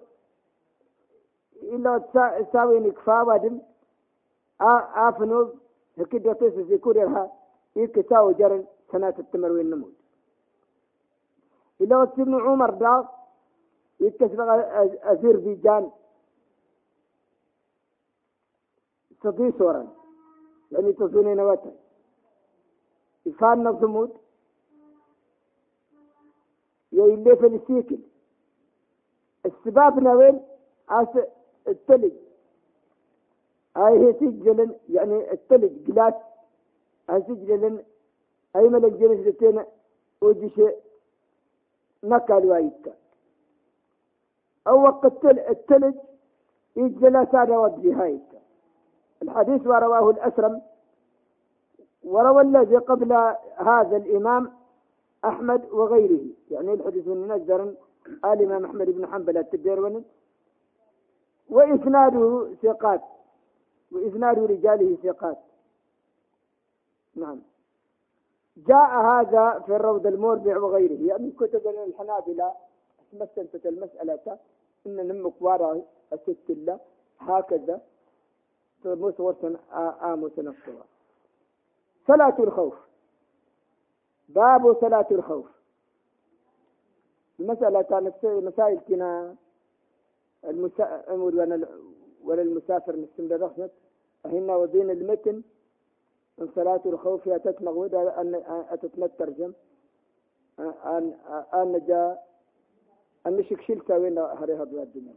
إلا 1.62 1.98
تساوي 1.98 2.80
نكفا 2.80 3.22
وادم 3.22 3.60
آفنو 4.60 5.50
هكذا 5.98 6.32
تسسي 6.32 6.78
كوريها 6.78 7.32
يكساو 7.76 8.32
جرن 8.32 8.64
سنة 8.92 9.14
التمر 9.18 9.52
والنمود 9.52 9.94
إلا 11.80 12.02
ابن 12.02 12.34
عمر 12.40 12.70
دا 12.70 13.08
يكسب 14.00 14.40
أذربيجان 15.10 15.84
صدي 15.84 16.05
صورا 19.58 19.88
يعني 20.72 20.92
تظني 20.92 21.34
نواتا. 21.34 21.72
إفان 23.26 23.64
نظمود 23.64 24.10
يلي 26.92 27.36
في 27.36 27.46
السيكل. 27.46 27.98
السباب 29.46 29.98
نوين؟ 29.98 30.40
أس 30.90 31.08
التلج. 31.68 32.12
هاي 33.76 33.98
هي 33.98 34.12
سجلن 34.12 34.74
يعني 34.88 35.32
التلج. 35.32 35.72
جلاس 35.86 36.14
هاي 37.10 37.22
سجلن 37.22 37.84
أي 38.56 38.68
ملك 38.68 38.92
جلس 38.92 39.26
لتين 39.26 39.64
وجيش 40.20 40.60
نكال 42.04 42.46
وايتا 42.46 42.94
أو 44.68 44.82
وقت 44.82 45.24
التلج 45.24 45.94
يجلس 46.76 47.34
على 47.34 47.56
وجهايتا 47.56 48.35
الحديث 49.22 49.66
ورواه 49.66 50.10
الأسرم 50.10 50.62
وروى 52.04 52.42
الذي 52.42 52.76
قبل 52.76 53.12
هذا 53.56 53.96
الإمام 53.96 54.52
أحمد 55.24 55.64
وغيره. 55.72 56.20
يعني 56.50 56.72
الحديث 56.72 57.06
من 57.06 57.28
نجر 57.28 57.74
الإمام 58.24 58.64
أحمد 58.64 58.90
بن 58.90 59.06
حنبل 59.06 59.38
التبيروني 59.38 60.02
وإسناده 61.50 62.54
ثقات 62.62 63.02
وإسناد 63.92 64.38
رجاله 64.38 64.96
ثقات. 65.02 65.38
نعم. 67.14 67.40
جاء 68.56 68.90
هذا 69.00 69.62
في 69.66 69.76
الروض 69.76 70.06
المربع 70.06 70.58
وغيره. 70.58 71.02
يعني 71.08 71.30
كتب 71.30 71.66
الحنابلة 71.66 72.52
مثلت 73.12 73.66
المسألة 73.66 74.38
إن 74.86 75.00
الست 76.12 76.50
الله 76.50 76.78
هكذا. 77.20 77.80
مصورة 78.84 79.60
آموس 80.02 80.38
نفسها 80.38 80.84
صلاة 82.08 82.36
الخوف. 82.38 82.74
باب 84.28 84.80
صلاة 84.80 85.06
الخوف. 85.10 85.46
المسألة 87.40 87.82
كانت 87.82 88.14
مسائل 88.24 88.80
كنا 88.88 89.34
المسافر 90.44 91.12
ولا 92.24 92.42
المسافر 92.42 92.96
نستمر 92.96 93.40
رخصت 93.40 93.72
هنا 94.24 94.56
ودين 94.56 94.90
المتن. 94.90 95.42
من 96.38 96.48
صلاة 96.54 96.80
الخوف 96.86 97.28
أتت 97.28 97.62
مغودة 97.62 98.20
أن 98.20 98.34
أتت 98.70 99.10
ترجم 99.18 99.52
أن 100.58 101.14
أن 101.54 101.84
جاء 101.86 102.26
أن 103.26 103.44
شكشلتا 103.44 103.96
وين 103.96 104.18
هريها 104.18 104.64
بيد 104.64 105.14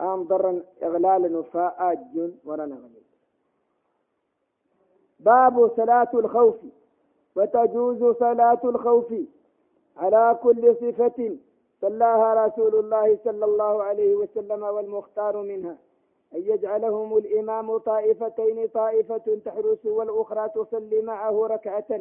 أم 0.00 0.22
ضرا 0.22 0.62
إغلالا 0.82 1.38
وفاء 1.38 1.94
غليل. 2.74 3.04
باب 5.20 5.70
صلاة 5.76 6.10
الخوف 6.14 6.56
وتجوز 7.36 8.16
صلاة 8.16 8.60
الخوف 8.64 9.14
على 9.96 10.38
كل 10.42 10.76
صفة 10.80 11.36
صلاها 11.80 12.46
رسول 12.46 12.74
الله 12.74 13.18
صلى 13.24 13.44
الله 13.44 13.82
عليه 13.82 14.14
وسلم 14.14 14.62
والمختار 14.62 15.42
منها. 15.42 15.76
أن 16.34 16.40
يجعلهم 16.40 17.16
الإمام 17.16 17.78
طائفتين 17.78 18.68
طائفة 18.68 19.38
تحرس 19.44 19.86
والأخرى 19.86 20.48
تصلي 20.48 21.02
معه 21.02 21.46
ركعة. 21.46 22.00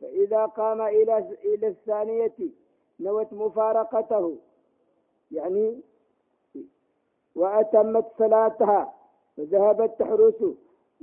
فإذا 0.00 0.46
قام 0.46 0.82
إلى 0.82 1.36
إلى 1.44 1.66
الثانية 1.66 2.36
نوت 3.00 3.32
مفارقته. 3.32 4.36
يعني 5.30 5.80
وأتمت 7.36 8.04
صلاتها 8.18 8.94
فذهبت 9.36 9.98
تحرس 9.98 10.44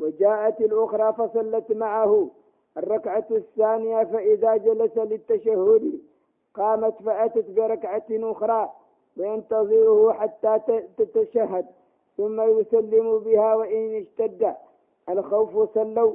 وجاءت 0.02 0.62
الأخرى 0.62 1.13
فصلت 1.13 1.72
معه. 1.72 2.30
الركعة 2.78 3.26
الثانية 3.32 4.04
فإذا 4.04 4.58
جلس 4.58 4.98
للتشهد 4.98 6.02
قامت 6.54 7.02
فأتت 7.06 7.50
بركعة 7.50 8.06
أخرى 8.12 8.72
وينتظره 9.17 10.13
حتى 10.13 10.60
تتشهد 10.98 11.65
ثم 12.17 12.41
يسلم 12.41 13.19
بها 13.19 13.56
وإن 13.56 13.96
اشتد. 13.96 14.56
الخوف 15.10 15.74
صلوا 15.74 16.13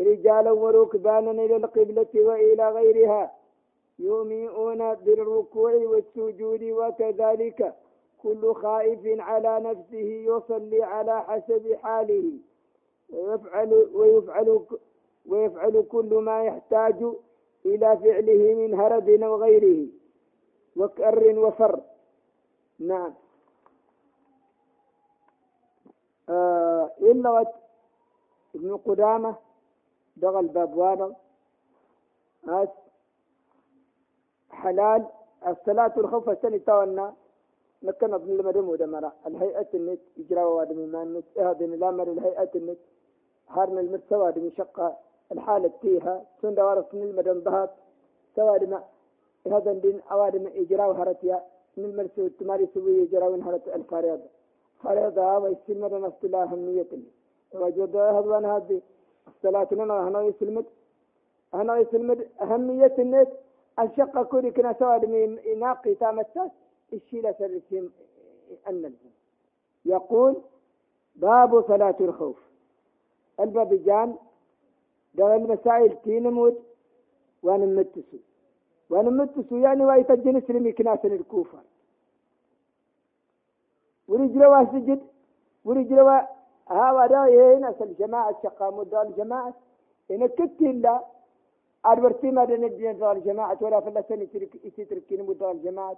رجالا 0.00 0.50
وركبانا 0.50 1.30
إلى 1.30 1.56
القبلة 1.56 2.08
وإلى 2.14 2.70
غيرها 2.70 3.32
يومئون 3.98 4.94
بالركوع 4.94 5.72
والسجود 5.74 6.62
وكذلك. 6.62 7.74
كل 8.22 8.54
خائف 8.54 9.20
على 9.20 9.60
نفسه 9.60 10.08
يصلي 10.30 10.82
على 10.82 11.22
حسب 11.22 11.74
حاله. 11.82 12.32
ويفعل 13.10 13.72
ويفعل 13.94 14.66
ويفعل 15.26 15.82
كل 15.90 16.14
ما 16.14 16.44
يحتاج 16.44 17.04
إلى 17.66 17.98
فعله 18.02 18.54
من 18.54 18.74
هرب 18.80 19.08
أو 19.08 19.36
غيره. 19.36 19.88
وكر 20.76 21.38
وفر. 21.38 21.80
نعم. 22.78 23.14
آه 26.28 26.90
إلا 27.00 27.46
ابن 28.54 28.76
قدامة 28.76 29.36
دغل 30.16 30.48
باب 30.48 30.76
وأنا 30.76 31.14
حلال. 34.50 35.06
الصلاة 35.46 35.92
الخوف 35.96 36.28
السنة 36.28 36.58
تونا. 36.58 37.14
نكنا 37.82 38.16
ابن 38.16 38.30
المدم 38.32 38.68
ودمرة 38.68 39.12
الهيئة 39.26 39.66
النت 39.74 40.00
إجراء 40.18 40.48
وادم 40.48 40.78
ما 40.92 41.02
النت 41.02 41.24
هذا 41.38 41.64
الأمر؟ 41.64 42.12
الهيئة 42.12 42.50
النت. 42.54 42.78
هارنا 43.48 43.80
المت 43.80 44.00
سواد 44.10 44.52
شقة. 44.56 44.96
الحالة 45.32 45.72
فيها 45.82 46.24
سند 46.42 46.60
وارس 46.60 46.94
من 46.94 47.02
المدم 47.02 47.40
ضهات 47.40 47.70
سواد 48.36 48.64
ما. 48.68 48.84
هذا 49.46 49.70
الدين؟ 49.70 50.00
أوادم 50.12 50.46
إجراء 50.46 50.90
هرتيا 50.92 51.42
من 51.76 51.84
المرسو 51.84 52.28
تماري 52.28 52.68
سوي 52.74 53.02
إجراء 53.04 53.40
هرت 53.46 53.68
الفريضة. 53.68 54.28
فريضة 54.82 55.38
ويسلم 55.38 55.86
لنا 55.86 56.08
اصطلاح 56.08 56.52
أهمية 56.52 56.86
وجود 57.54 57.96
هذا 57.96 58.36
هذه. 58.56 58.80
الصلاة 59.28 59.68
لنا 59.72 60.08
هنا 60.08 60.22
يسلمت 60.22 60.66
هنا 61.54 61.78
يسلمت 61.78 62.28
أهمية 62.42 62.94
النت. 62.98 63.28
الشقة 63.78 64.22
كوري 64.22 64.50
كنا 64.50 64.72
سواد 64.78 65.04
من 65.04 65.38
إناقي 65.38 65.94
تامتات 65.94 66.50
الشيلة 66.92 67.34
الرسم 67.40 67.88
النلزم 68.68 69.10
يقول 69.84 70.36
باب 71.16 71.66
صلاة 71.68 71.96
الخوف. 72.00 72.36
البابجان 73.40 74.16
ده 75.14 75.36
المسائل 75.36 75.96
تينمود 76.02 76.62
وأنا 77.42 77.66
متسو 77.66 78.18
وأنا 78.90 79.10
متسو 79.10 79.56
يعني 79.56 79.84
وايتجن 79.84 80.40
سلمي 80.40 80.72
كناس 80.72 81.04
الكوفة 81.04 81.58
ورجلوا 84.08 84.64
سجد 84.64 85.00
ورجلوا 85.64 86.20
هذا 86.70 87.06
دا 87.06 87.56
هنا 87.56 87.74
الجماعة 87.80 88.42
شقا 88.42 88.70
مدى 88.70 89.02
الجماعة. 89.02 89.54
إن 90.10 90.26
كنت 90.26 90.60
إلا 90.60 91.04
أدبرتي 91.84 92.30
ما 92.30 92.44
دين 92.44 92.64
الجماعة 92.64 93.58
ولا 93.60 93.80
فلسن 93.80 94.20
يتركين 94.78 95.26
مدى 95.26 95.50
الجماعة. 95.50 95.96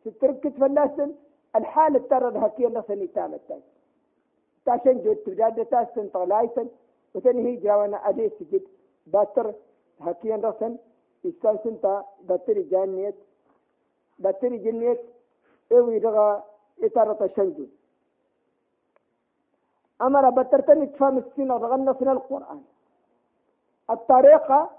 سترك 0.00 0.42
تفلاسن 0.42 1.14
الحالة 1.56 1.98
ترى 2.10 2.38
هكي 2.38 2.66
نصني 2.66 3.06
تامتاي 3.06 3.62
تاشن 4.64 5.02
جود 5.02 5.16
تبداد 5.16 5.66
تاسن 5.66 6.08
طلايتن 6.08 6.68
وتنهي 7.14 7.56
جاوانا 7.56 8.08
أدي 8.08 8.28
سجد. 8.28 8.62
باتر 9.06 9.54
هكي 10.00 10.32
نصن 10.32 10.76
إستانسن 11.26 11.80
تا 11.80 12.04
باتر 12.28 12.60
جانيت 12.60 13.14
باتر 14.18 14.56
جنيت 14.56 15.00
إوي 15.72 15.98
رغا 15.98 16.44
إتارة 16.82 17.26
شنجو 17.36 17.66
أمر 20.02 20.30
باتر 20.30 20.60
تني 20.60 20.86
تفهم 20.86 21.18
السنة 21.18 21.56
رغا 21.56 21.76
نصن 21.76 22.08
القرآن. 22.08 22.62
الطريقة 23.90 24.70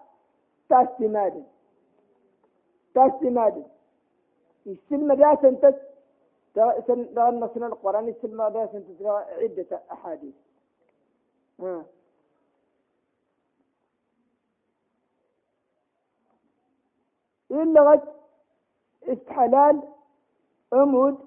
تاسماد 0.69 1.43
تاسماد 4.65 4.77
السلم 4.77 5.13
ذات 5.13 5.45
انت 5.45 6.89
نصنا 7.43 7.67
القرآن 7.67 8.07
السلم 8.07 8.41
ذات 8.41 8.75
أنت 8.75 9.01
عدة 9.41 9.81
أحاديث. 9.91 10.33
ها. 11.59 11.85
إلا 17.51 18.01
استحلال 19.03 19.81
عمود 20.73 21.17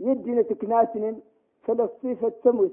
يدينا 0.00 0.42
تكناتن 0.42 1.20
فلسطيفة 1.62 2.28
تموت. 2.28 2.72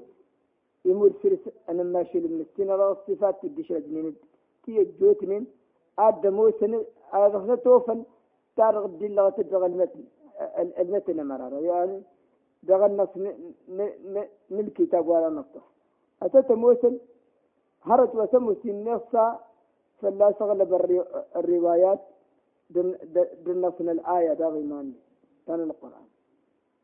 يمور 0.84 1.12
فرس 1.12 1.48
أنا 1.68 1.82
ماشي 1.82 2.18
المسكين 2.18 2.70
على 2.70 2.90
الصفات 2.90 3.42
تديش 3.42 3.72
رجنين. 3.72 4.16
تي 4.64 4.84
جوتنين 5.00 5.46
عاد 5.98 6.26
موسن 6.26 6.84
هذا 7.12 7.54
توفن. 7.54 8.04
تارغ 8.58 8.84
الدين 8.84 9.12
لغة 9.14 9.30
تدغ 9.38 9.66
المتن 9.66 10.04
المتن 10.82 11.18
مرارة. 11.30 11.58
يعني 11.70 12.02
دغ 12.62 12.86
النص 12.86 13.12
من 14.50 14.60
الكتاب 14.66 15.08
ولا 15.08 15.28
نصه. 15.28 15.62
أتت 16.22 16.50
موسن 16.52 16.94
هرت 17.88 18.12
وسموس 18.14 18.62
النص 18.64 19.10
فلا 20.00 20.30
تغلب 20.30 20.70
الروايات 21.36 22.00
بالنص 23.44 23.78
الآية 23.80 24.32
دا 24.40 24.46
غيمان 24.48 24.92
كان 25.46 25.60
القرآن. 25.60 26.08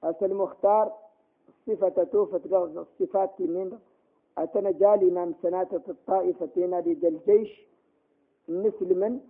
أتى 0.05 0.25
المختار 0.25 0.87
صفة 1.67 2.05
توفة 2.05 2.43
الصفات 2.85 3.41
من 3.41 3.79
أتنا 4.39 4.71
جالي 4.71 5.09
من 5.17 5.35
سناتة 5.43 5.85
الطائفتين 5.89 6.79
لدى 6.79 7.09
الجيش. 7.09 7.53
مسلما 8.49 9.21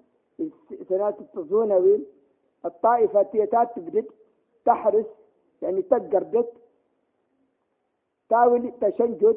سناتة 0.88 1.20
التزونوين 1.20 2.06
الطائفة 2.64 3.22
تيتات 3.22 3.76
تبدت 3.76 4.08
تحرس 4.64 5.06
يعني 5.62 5.82
تقردت 5.82 6.52
تاول 8.28 8.72
تشنجد 8.80 9.36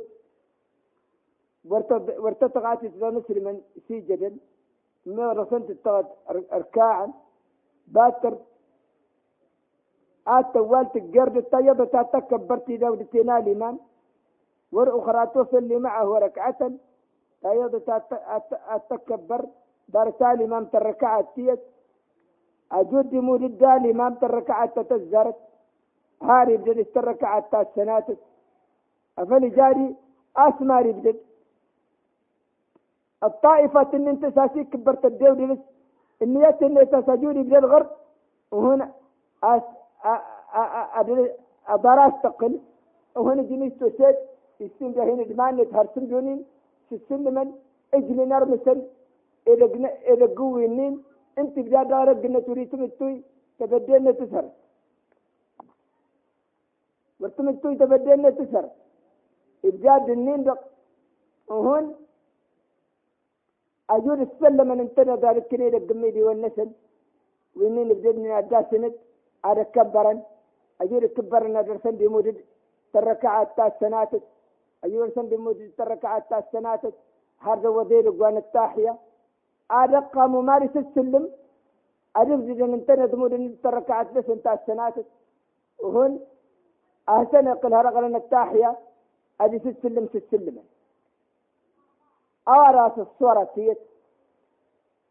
وارتطغات 1.66 2.84
مسلما 3.02 3.62
سيجدا 3.88 4.38
ما 5.06 5.34
رسنت 5.34 5.70
التغت 5.70 6.06
اركاعا 6.54 7.14
باتر 7.88 8.38
آت 10.28 10.56
والت 10.58 10.96
الجرد 10.96 11.38
الطيبة 11.38 11.86
تكبرتي 11.86 12.78
دولتنا 12.78 13.40
لمن 13.40 13.78
ور 14.72 15.00
أخرى 15.00 15.28
تصلي 15.28 15.76
معه 15.80 16.20
ركعة 16.20 16.72
تيض 17.42 17.82
أتكبر 18.68 19.46
دار 19.90 20.14
الإمام 20.22 20.66
تركعة 20.66 21.28
تيت 21.36 21.60
أجود 22.72 23.14
مولد 23.14 23.64
الإمام 23.64 24.14
تركعة 24.14 24.66
تتزرت 24.66 25.36
هاري 26.22 26.58
بدل 26.58 26.86
الركعة 26.98 27.40
تاسنات 27.52 28.06
أفل 29.20 29.56
جاري 29.56 29.96
أسماري 30.38 30.92
بدل. 30.92 31.18
الطائفة 33.24 33.90
إن 33.94 34.08
أنت 34.08 34.26
ساسي 34.26 34.64
كبرت 34.64 35.06
الدولة 35.06 35.46
بس. 35.54 35.58
النية 36.22 36.58
إن 36.62 36.90
تسجوني 36.90 37.44
بدل 37.44 37.66
غرب 37.66 37.90
وهنا 38.52 38.92
أس 39.44 39.62
أدراس 41.68 42.14
تقل. 42.24 42.60
وهنا 43.16 43.42
جنيس 43.42 43.74
تسد 43.78 44.18
السن 44.62 44.94
ده 44.94 45.04
هنا 45.04 45.24
دمان 45.24 45.66
جونين. 45.98 46.46
السن 46.92 47.34
من 47.34 47.52
إجل 47.94 48.28
نرمسن. 48.30 48.82
إذا 49.48 49.66
إذا 50.14 50.28
قوينين 50.38 51.04
أنت 51.38 51.56
بدا 51.60 51.84
دارك 51.84 52.18
قلنا 52.24 52.40
تريتم 52.40 52.84
التوي 52.84 53.24
تبدينا 53.60 54.12
تسر. 54.20 54.46
ورتم 57.20 57.50
التوي 57.50 57.76
تبدينا 57.82 58.30
تسر. 58.30 58.66
إبجاد 59.66 60.10
النين 60.10 60.44
دق 60.44 60.62
وهون 61.48 61.86
أجور 63.90 64.20
السلم 64.28 64.68
من 64.68 64.80
انتنا 64.80 65.16
ذلك 65.16 65.48
كنيد 65.48 65.76
القميدي 65.76 66.24
والنسل. 66.24 66.70
وإنين 67.56 67.90
بجدنا 67.90 68.38
أداسنت 68.40 68.96
هذا 69.46 69.64
كبرا 69.64 70.14
أجور 70.82 71.04
كبرنا 71.16 71.62
درسن 71.62 71.96
بمدد 72.00 72.38
تركعات 72.94 73.50
تاس 73.58 73.74
سناتت. 73.80 74.24
أجور 74.84 75.10
سن 75.16 75.26
بمدد 75.32 75.72
تركعات 75.78 76.24
تاس 76.30 76.44
سناتت. 76.52 76.94
هذا 77.40 77.70
وزير 77.70 78.10
قوان 78.10 78.38
التاحية. 78.38 78.94
قام 80.16 80.32
ممارس 80.36 80.78
السلم. 80.78 81.30
أجب 82.16 82.46
زيدا 82.46 82.66
انتنا 82.66 83.06
دمود 83.06 83.58
تركعات 83.64 84.12
بس 84.12 84.26
تاس 84.44 84.60
سناتت 84.68 85.06
وهن 85.80 86.20
أحسن 87.10 87.48
يقول 87.48 87.74
هرقلنا 87.74 88.18
التاحية 88.18 88.78
أجي 89.42 89.60
سلم 89.82 90.10
سلم 90.32 90.64
أراس 92.48 93.00
الصورة 93.00 93.44
تيت. 93.56 93.78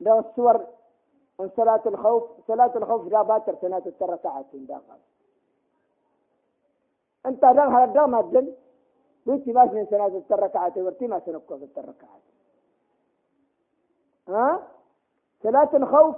لو 0.01 0.19
الصور 0.19 0.67
من 1.41 1.51
صلاة 1.57 1.83
الخوف 1.87 2.25
صلاة 2.49 2.73
الخوف 2.77 3.09
لا 3.13 3.23
باتر 3.23 3.55
سنة 3.61 3.83
الركعات 4.03 4.47
داخل 4.55 4.99
انت 7.27 7.45
هذا 7.45 7.85
دام 7.85 8.15
هدل 8.15 8.55
بيتي 9.27 9.53
ما 9.53 9.65
من 9.65 9.87
سنة 9.91 10.23
الركعات 10.31 10.79
ورتي 10.79 11.07
ما 11.07 11.21
سنكو 11.27 11.59
في 11.59 11.81
الركعات 11.81 12.23
ها؟ 14.29 14.63
صلاة 15.43 15.71
الخوف 15.75 16.17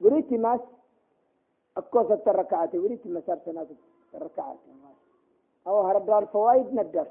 وريتي 0.00 0.36
ماس. 0.38 0.60
أكو 1.76 2.04
في 2.04 2.30
الركعات 2.30 2.74
وريتي 2.74 3.20
صار 3.26 3.38
سنة 3.44 3.66
الركعات 4.14 4.56
أو 5.66 5.80
هرب 5.80 6.10
الفوائد 6.10 6.74
ندر. 6.74 7.06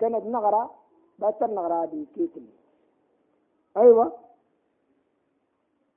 كانت 0.00 0.26
نغرة؟ 0.26 0.74
باتر 1.18 1.46
نغرة 1.46 1.82
هذه 1.84 2.06
كيتل 2.14 2.46
أيوة. 3.76 4.12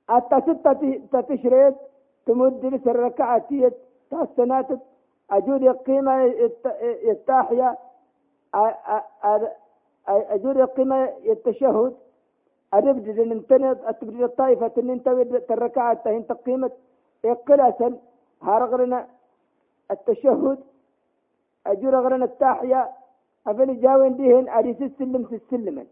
حتى 0.08 0.40
ستة 0.40 1.20
تشريط 1.20 1.74
تمد 2.26 2.66
لس 2.66 2.86
الركعة 2.86 3.38
تحسنات 4.10 4.66
أجود 5.30 5.62
القيمة 5.62 6.24
التاحية 7.10 7.78
أجود 10.08 10.56
القيمة 10.56 11.04
التشهد 11.04 11.96
أربد 12.74 13.08
ننتنض 13.20 13.78
أتبدل 13.84 14.24
الطائفة 14.24 14.72
ننتوي 14.78 15.22
الركعة 15.22 15.94
تهين 15.94 16.26
تقيمة 16.26 16.70
إقلاسا 17.24 17.98
هارغرنا 18.42 19.08
التشهد 19.90 20.58
أجور 21.66 21.94
غرنا 22.04 22.24
التاحية 22.24 22.90
أفل 23.46 23.80
جاوين 23.80 24.16
ديهن 24.16 24.48
أريس 24.48 24.82
السلم 24.82 25.24
في 25.24 25.34
السلم 25.34 25.86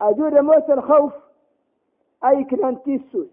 أجور 0.00 0.42
موت 0.42 0.70
الخوف 0.70 1.12
أي 2.24 2.44
كان 2.44 2.82
تيسوس. 2.82 3.26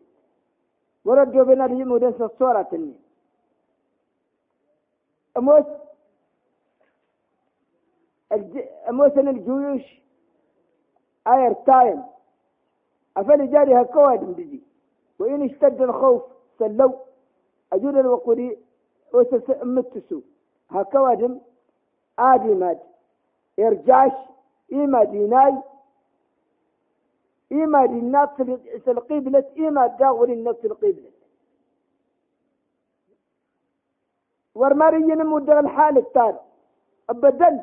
وردوا 1.06 1.44
بنا 1.44 1.64
لي 1.64 1.84
مدرسة 1.84 2.26
الصورة 2.26 2.62
تني 2.62 2.94
أموت 5.38 5.68
الج... 8.32 8.60
أموت 8.90 9.18
الجيوش 9.18 10.02
ayartayan 11.34 12.04
afalijaari 13.16 13.74
ha 13.74 13.86
ka 13.86 14.00
waadhindhiji 14.00 14.60
wain 15.20 15.42
ishtadda 15.50 15.84
alkhawf 15.84 16.24
sallow 16.60 16.92
ajudan 17.72 18.06
waquri 18.14 18.48
wasasa'matusu 19.14 20.24
ha 20.74 20.84
ka 20.86 21.02
waadhin 21.02 21.42
aad 22.18 22.46
yimaad 22.46 22.80
irjaash. 23.58 24.20
Imaad 24.70 25.14
yinaay 25.14 25.54
imaad 27.50 27.92
inaad 27.98 28.30
fi 28.84 28.92
lqiblat 28.98 29.48
imaad 29.66 29.92
gaawari 30.00 30.34
inaad 30.34 30.58
fi 30.62 30.68
lqiblat 30.68 31.14
warmariyina 34.60 35.24
mudagal 35.34 35.68
xaalitaan 35.76 36.36
abadan 37.08 37.56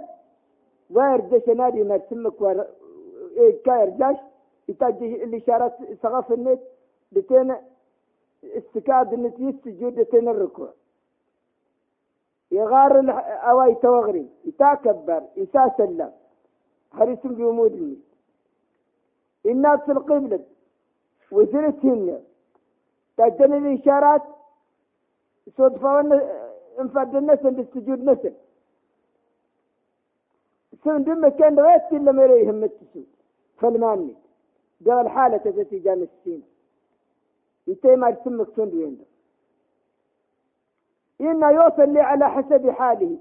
waa 0.94 1.11
erdashanaad 1.16 1.75
imaad. 1.83 2.03
Simak 2.09 2.38
إيه 3.37 3.62
كايرجاش 3.62 4.16
يتاجي 4.68 5.25
الإشارات 5.25 5.77
سغف 6.03 6.33
النت 6.33 6.61
بتين 7.12 7.57
استكاد 8.45 9.12
النت 9.12 9.40
يسجود 9.40 9.95
بتين 9.95 10.29
الركوع. 10.29 10.73
يغار 12.51 12.92
أواي 13.51 13.75
توغري 13.75 14.29
يتاكبر 14.45 15.23
يتاسلم 15.37 16.12
حريص 16.92 17.18
بومودني 17.25 17.99
الناس 19.47 19.81
في 19.81 19.92
القبلة 19.92 20.45
وزرتهن 21.33 22.23
تجن 23.16 23.53
الإشارات 23.66 24.23
صدفة 25.59 26.01
انفرد 26.81 27.14
النسل 27.16 27.51
بالسجود 27.51 27.99
نسل. 28.05 28.33
سن 30.85 31.05
دم 31.05 31.29
كان 31.29 31.59
رأيت 31.59 31.92
لما 31.92 32.23
يريهم 32.23 32.64
التسود 32.64 33.07
فالماني 33.62 34.14
ده 34.81 35.01
الحالة 35.01 35.42
التي 35.46 35.79
جام 35.79 36.03
السين 36.03 36.42
يتيما 37.66 38.11
تسمك 38.11 38.48
تند 38.57 38.75
وين 38.75 39.05
إنه 41.20 41.51
يوصل 41.51 41.88
لي 41.92 42.01
على 42.01 42.31
حسب 42.31 42.70
حاله. 42.70 43.18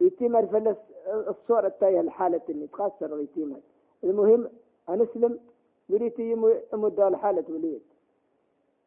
يتيما 0.00 0.46
فلس 0.46 0.76
الصورة 1.06 1.66
التاية 1.66 2.00
الحالة 2.00 2.40
اللي 2.48 2.66
تخسر 2.66 3.20
يتيما 3.20 3.60
المهم 4.04 4.48
أنسلم 4.88 5.38
وليتي 5.90 6.30
يمد 6.72 7.00
الحالة 7.00 7.44
وليت 7.48 7.82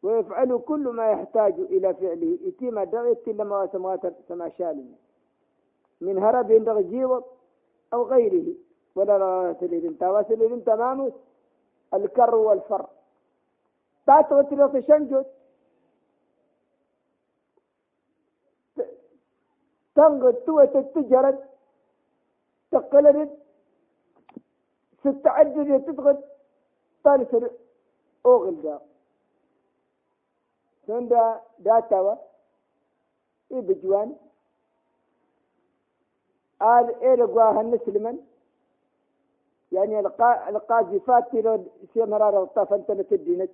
ويفعل 0.02 0.58
كل 0.58 0.88
ما 0.88 1.10
يحتاج 1.10 1.54
إلى 1.60 1.94
فعله. 1.94 2.38
يتيما 2.44 2.84
دغيت 2.84 3.28
لما 3.28 3.66
سمات 3.72 4.00
سما 4.28 4.48
شالنا 4.48 4.96
من 6.00 6.18
هرب 6.18 6.52
دغ 6.52 6.80
جيوط 6.80 7.24
أو 7.92 8.02
غيره. 8.02 8.54
ولا 8.98 9.18
لا 9.18 9.52
تلين 9.60 9.98
تواصل 9.98 10.62
تمام 10.64 11.12
الكر 11.94 12.34
والفر. 12.34 12.86
تات 14.06 14.32
وتلوت 14.32 14.78
شنجوت 14.88 15.26
تنقد 19.94 20.34
توة 20.46 20.74
تجرد 20.94 21.38
تقلد 22.70 23.30
ستعدد 25.02 25.68
تضغط 25.86 26.18
تنسر 27.04 27.50
أوغل 28.26 28.62
دا. 28.62 28.80
سندا 30.86 31.40
داتوا 31.58 32.14
إيه 33.52 33.60
بجوان. 33.60 34.16
آل 36.62 36.86
إيه 37.02 37.14
رقواها 37.14 37.60
النسلمن 37.60 38.27
يعني 39.78 40.00
القاذفات 40.48 41.24
تلو 41.32 41.64
سيمرار 41.94 42.42
الطفن 42.42 43.06
تدينت 43.10 43.50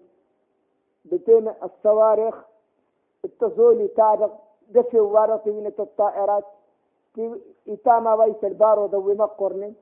بتين 1.04 1.46
الصواريخ 1.62 2.34
التصولي 3.24 3.88
تارق 3.88 4.32
دفي 4.74 5.00
وارطي 5.00 5.50
من 5.50 5.66
الطائرات. 5.66 6.44
إتاما 7.68 8.14
ويس 8.14 8.44
البارو 8.44 8.84
ذوي 8.86 9.14
مقرن 9.14 9.74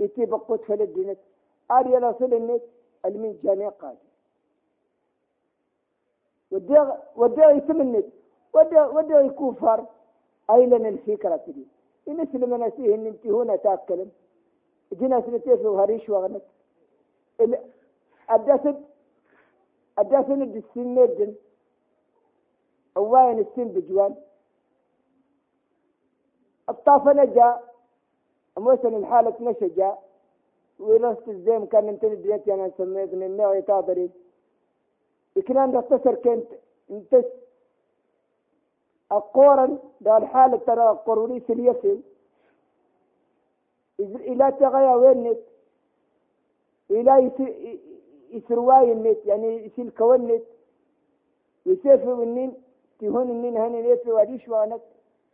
إتي 0.00 0.24
بقوت 0.26 0.62
فلدينت 0.64 1.18
آريا 1.70 1.98
لصل 2.00 2.34
النت 2.34 2.62
المين 3.06 3.38
جاني 3.44 3.68
قاد 3.68 3.98
وديغ 6.52 6.86
وديغ 7.16 7.50
يسم 7.50 7.80
النت 7.80 8.06
وديغ 8.54 8.96
وديغ 8.96 9.20
يكوفر 9.20 9.84
أيلن 10.50 10.86
الفكرة 10.86 11.40
دي 11.46 11.66
إن 12.08 12.26
سلمنا 12.32 12.70
سيه 12.76 12.94
إن 12.94 13.06
انت 13.06 13.26
هنا 13.26 13.56
تاكلم 13.56 14.10
جينا 14.92 15.20
سنتين 15.20 15.66
وهريش 15.66 16.08
وغنت. 16.08 16.42
الدسد 18.30 18.84
الدسد 19.98 20.56
السن 20.56 20.86
مدن 20.94 21.34
أوين 22.96 23.38
السن 23.38 23.68
بجوان. 23.68 24.14
الطافة 26.68 27.12
نجا 27.12 27.60
موسن 28.58 28.94
الحالة 28.94 29.34
نشجا 29.40 29.98
ورست 30.78 31.28
الزيم 31.28 31.66
كان 31.66 31.88
انتني 31.88 32.16
ديتي 32.16 32.54
أنا 32.54 32.70
سميتني 32.78 33.26
النوع 33.26 33.60
تاضري 33.60 34.10
إكنان 35.36 35.72
تختصر 35.72 36.14
كنت. 36.14 36.48
انتس 36.90 37.24
القورن 39.12 39.78
ده 40.00 40.16
الحالة 40.16 40.56
ترى 40.56 40.90
القروري 40.90 41.40
سليسل 41.40 42.00
إلى 44.02 44.52
تغيا 44.60 44.94
وين 44.94 45.36
إلى 46.90 47.32
يسرواي 48.30 48.92
النت 48.92 49.26
يعني 49.26 49.66
يسيل 49.66 49.90
كون 49.90 50.26
نت. 50.26 50.42
يسيف 51.66 52.08
النين 52.08 52.54
تهون 52.98 53.30
النين 53.30 53.56
هني 53.56 53.82
ليت 53.82 54.06
واديش 54.06 54.48
وانت 54.48 54.82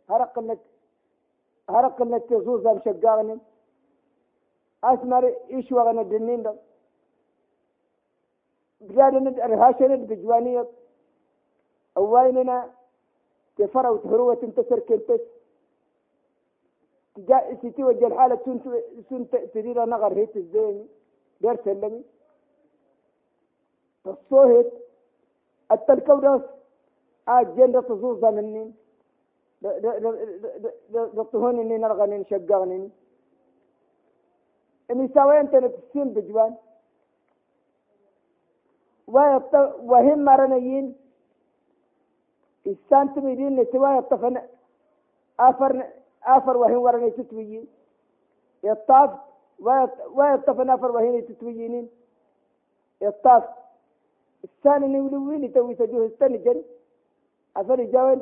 هرق 0.09 0.39
النت 0.39 0.59
هرق 1.69 2.01
النت 2.01 2.23
تزوزا 2.29 2.73
مشقاغن 2.73 3.39
أسمر 4.83 5.33
إيش 5.51 5.71
وغن 5.71 5.99
الدنين 5.99 6.43
ده 6.43 6.55
بجانب 8.81 9.39
الرهاشن 9.39 10.05
بجوانية. 10.05 10.67
أويننا 11.97 12.71
تفروا 13.57 13.97
تهروة 13.97 14.35
تنتصر 14.35 14.79
كنتس. 14.79 15.21
جاء 17.27 17.55
ستي 17.55 17.83
وجه 17.83 18.07
الحالة 18.07 18.39
سنت 18.45 18.63
سنت 19.09 19.35
تدير 19.35 19.85
نغر 19.85 20.13
هيت 20.13 20.35
الزين 20.35 20.87
دير 21.41 21.55
سلمي. 21.65 22.03
الصوهت 24.07 24.71
التلكودس 25.71 26.41
أجند 27.27 27.83
تصوص 27.83 28.23
منين 28.23 28.75
لطهون 30.91 31.59
إني 31.59 31.77
نرغنين 31.77 32.25
شقاغنين. 32.25 32.91
إني 34.91 35.07
سوين 35.07 35.51
تنتسين 35.51 36.13
بجوان. 36.13 36.55
وهم 39.07 40.19
مرنيين. 40.25 40.95
السانتميدين 42.67 43.55
نتوا 43.55 43.97
يطفن 43.97 44.35
آفر 45.39 45.73
آفر 45.79 45.98
وهن 46.56 46.76
ورني 46.76 47.10
تتويين 47.10 47.66
يطاف 48.64 49.10
ويطفن 50.16 50.70
آفر 50.70 50.90
وهن 50.92 51.26
تتويين 51.26 51.88
يطاف 53.00 53.44
الثاني 54.44 54.86
نولوين 54.88 55.44
يتوي 55.44 55.74
سجوه 55.74 56.06
الثاني 56.06 56.38
جري 56.38 56.64
أفر 57.56 57.84
جوان 57.84 58.20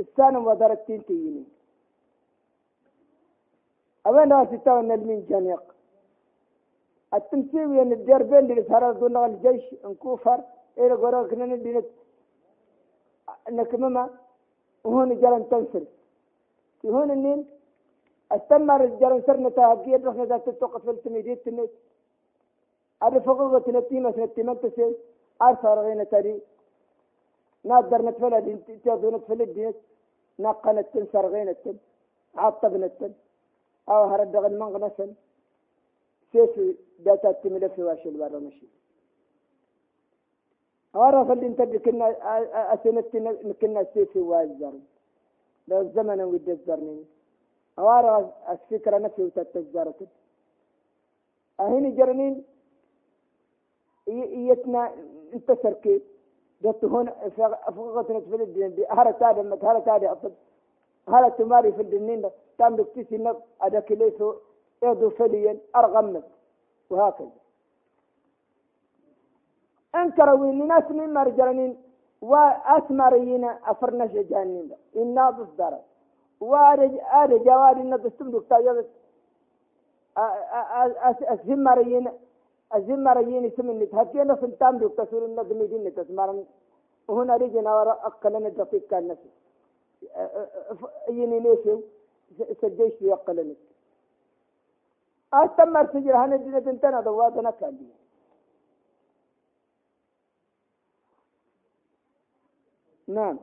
الثاني 0.00 0.36
ودرتين 0.36 1.04
تيين 1.06 1.46
أوين 4.06 4.28
ناس 4.28 4.52
يتوى 4.52 4.80
المين 4.80 5.26
جانيق 5.30 5.62
التمسيوي 7.14 7.82
أن 7.82 7.92
الدربين 7.92 8.38
اللي 8.50 8.62
سهر 8.62 8.92
دون 8.92 9.16
الجيش 9.24 9.64
انكوفر 9.84 10.40
إلى 10.78 10.94
قرار 10.94 11.28
كنا 11.30 11.46
ندينت 11.46 11.86
نكمما 13.50 14.10
وهون 14.84 15.20
جلن 15.20 15.48
تنسل 15.50 15.84
هون 16.85 17.11
النين 17.11 17.39
استمر 18.31 18.83
الجرن 18.83 19.21
سرنا 19.27 19.49
تهجير 19.49 19.99
رحنا 20.07 20.25
ذات 20.25 20.49
في 20.83 20.89
التميديت 20.91 21.45
تنت 21.45 21.71
أبي 23.01 23.19
فقوة 23.19 23.59
تنتيمة 23.59 24.11
تنتيمة 24.11 24.53
تسيل 24.53 24.93
أرثر 25.41 25.79
غينا 25.85 26.03
تري 26.03 26.41
نادر 27.63 28.01
نتفلى 28.07 28.41
دين 28.45 28.57
تيادو 28.83 29.09
نتفلى 29.15 29.45
دين 29.45 29.73
ناقنا 30.43 30.81
تنسر 30.81 31.25
غينا 31.33 31.51
تن 31.63 31.77
عطبنا 32.35 32.87
تن 32.87 33.13
أو 33.89 34.03
هرد 34.11 34.35
غن 34.43 34.53
منغنسن 34.59 35.11
سيف 36.31 36.53
داتا 37.05 37.31
تملى 37.31 37.69
في 37.69 37.83
واش 37.83 38.03
البر 38.07 38.39
مشي 38.39 38.67
أعرف 40.95 41.31
اللي 41.31 41.47
انت 41.47 41.61
كنا 41.61 42.07
أسنت 42.73 43.07
كنا 43.61 43.83
سيف 43.93 44.15
وازر 44.15 44.73
ود 45.71 46.49
الزرني 46.49 47.05
أوارا 47.79 48.33
الفكرة 48.49 48.97
نفسي 48.97 49.23
وتتجارة 49.23 50.07
أهين 51.59 51.95
جرنين. 51.95 52.43
يتنا 54.07 54.93
انتصر 55.33 55.73
كي 55.73 56.01
جت 56.61 56.85
هون 56.85 57.09
فقطنا 57.75 58.19
في 58.19 58.35
الدين. 58.35 58.75
دي 58.75 58.85
هلا 58.89 59.11
تادي 59.11 59.41
مت 59.41 59.65
هلا 59.65 59.79
تادي 59.79 60.07
أصد 60.07 60.33
هلا 61.09 61.29
تماري 61.29 61.71
في 61.71 61.81
الدنين 61.81 62.29
تام 62.57 62.75
دكتيسي 62.75 63.17
نب 63.17 63.37
أدك 63.61 63.91
ليسو. 63.91 64.35
يدو 64.83 65.09
فليا 65.09 65.57
أرغمت. 65.75 66.23
وهكذا. 66.89 67.31
أنكروا 69.95 70.45
الناس 70.45 70.91
من 70.91 71.13
مرجرنين 71.13 71.77
وأسمرين 72.29 73.45
أفرنا 73.71 74.05
شجانين. 74.13 74.69
إنا 75.01 75.25
بصدر. 75.37 75.73
وارج 76.51 76.93
أرج 77.19 77.43
جوار 77.47 77.77
إن 77.83 77.93
تستمدك 78.03 78.43
تاجد 78.49 78.87
أزمرين 81.33 82.05
أزمرين 82.77 83.43
سمن 83.55 83.79
تهكينا 83.91 84.35
سلطان 84.41 84.73
دوك 84.79 84.93
تسول 84.97 85.23
إن 85.23 85.39
دميدين 85.49 85.95
تسمرن 85.95 86.39
وهنا 87.07 87.35
رجنا 87.41 87.71
ورا 87.77 87.93
أقلنا 88.07 88.49
دقيق 88.59 88.83
كان 88.91 89.07
نفسي 89.07 89.31
يني 91.17 91.39
نيسو. 91.45 91.75
سجيش 92.61 92.95
يقلني 93.01 93.55
أستمر 95.33 95.85
سجل. 95.93 96.15
هنا 96.21 96.35
دينا 96.35 96.59
تنتنا 96.65 97.01
دواتنا 97.07 97.51
كان 97.59 97.77
دي 97.77 97.87
نعم. 103.07 103.39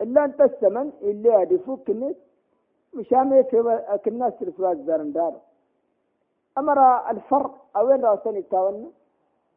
إلا 0.00 0.24
أنت 0.24 0.40
السمن 0.40 0.92
اللي 1.02 1.42
هدفوك 1.42 1.90
الناس 1.90 2.16
مشان 2.94 3.32
هيك 3.32 4.08
الناس 4.08 4.32
ترفع 4.40 4.72
الزرن 4.72 5.12
دار 5.12 5.34
أمر 6.58 7.10
الفر 7.10 7.50
أوين 7.76 8.04
رأسني 8.04 8.42
تاونا؟ 8.42 8.90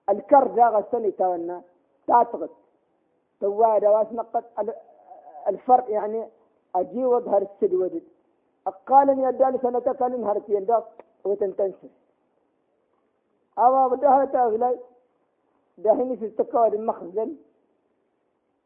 الكر 0.10 0.47
دا 0.47 0.67
غسني 0.67 1.12
تاونا؟ 1.12 1.62
تعتقد. 2.08 2.49
تواد 3.41 3.86
واس 3.86 4.08
نقط 4.12 4.43
الفر 5.47 5.84
يعني 5.89 6.28
أجي 6.75 7.06
وظهر 7.06 7.41
السد 7.41 7.73
ودد. 7.73 8.04
أقالني 8.67 9.30
أدال 9.30 9.60
سنة 9.62 9.80
كان 9.80 10.23
هرتي 10.23 10.54
يندق 10.54 10.88
وتنتنسر 11.23 11.88
أما 13.60 13.88
بدها 13.88 14.25
تأغلي 14.25 14.80
دهني 15.78 16.17
في 16.17 16.25
التكواد 16.25 16.73
المخزن. 16.73 17.36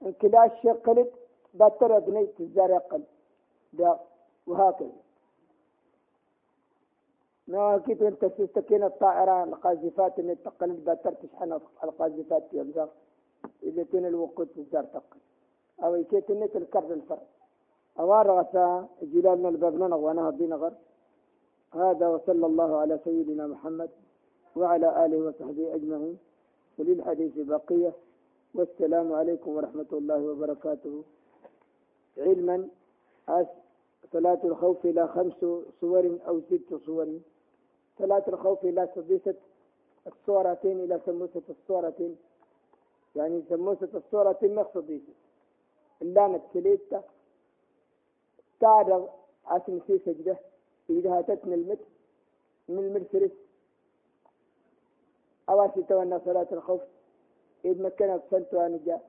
انكلاش 0.05 0.51
شقلت 0.63 1.11
باتر 1.53 1.97
أبني 1.97 2.25
تزار 2.25 2.75
أقل. 2.75 3.03
دا 3.73 3.99
وهكذا. 4.47 4.91
ما 7.47 7.77
كنت 7.77 8.01
أنت 8.01 8.25
تستكين 8.25 8.83
الطائرة 8.83 9.43
القاذفات 9.43 10.19
ان 10.19 10.37
تقلت 10.43 10.79
باتر 10.79 11.13
تشحن 11.13 11.59
القاذفات 11.83 12.43
في 12.51 12.61
أبزاق 12.61 12.89
إذا 13.63 13.83
كان 13.83 14.05
الوقود 14.05 14.47
تزار 14.47 14.83
تقل. 14.83 15.19
أو 15.83 16.03
كيت 16.03 16.31
النت 16.31 16.55
الكرد 16.55 16.91
الفرق 16.91 17.27
أوار 17.99 18.31
غسا 18.31 18.87
جلالنا 19.01 19.49
البابنا 19.49 20.29
هدينا 20.29 20.55
غر 20.55 20.73
هذا 21.73 22.07
وصلى 22.07 22.45
الله 22.45 22.77
على 22.77 22.99
سيدنا 23.03 23.47
محمد 23.47 23.89
وعلى 24.55 25.05
آله 25.05 25.17
وصحبه 25.17 25.75
أجمعين. 25.75 26.17
وللحديث 26.77 27.31
بقية. 27.37 27.93
والسلام 28.53 29.13
عليكم 29.13 29.51
ورحمة 29.51 29.91
الله 29.93 30.19
وبركاته. 30.29 31.03
علما 32.17 32.69
صلاة 34.13 34.41
الخوف 34.43 34.85
إلى 34.85 35.07
خمس 35.07 35.39
صور 35.81 36.17
أو 36.27 36.41
ست 36.41 36.69
صور. 36.85 37.19
صلاة 37.99 38.23
الخوف 38.27 38.65
إلى 38.65 38.89
سديسة 38.95 39.35
الصورتين 40.07 40.79
إلى 40.83 41.01
سموسة 41.05 41.41
الصورتين. 41.49 42.17
يعني 43.15 43.43
سموسة 43.49 43.89
الصورتين 43.93 44.55
مقصديسة 44.55 45.13
اللانة 46.01 46.41
سليتة 46.53 47.01
تعرض 48.59 49.09
عسم 49.45 49.79
في 49.79 49.99
سجدة. 50.05 50.37
إذا 50.89 51.09
هاتتنا 51.17 51.55
المت 51.55 51.79
من 52.69 52.79
المرسرس 52.79 53.31
أواسي 55.49 55.83
تونا 55.83 56.21
صلاة 56.25 56.47
الخوف. 56.51 56.81
إذ 57.65 57.81
مكنت 57.81 58.21
فلت 58.31 58.53
وأنجا 58.53 58.99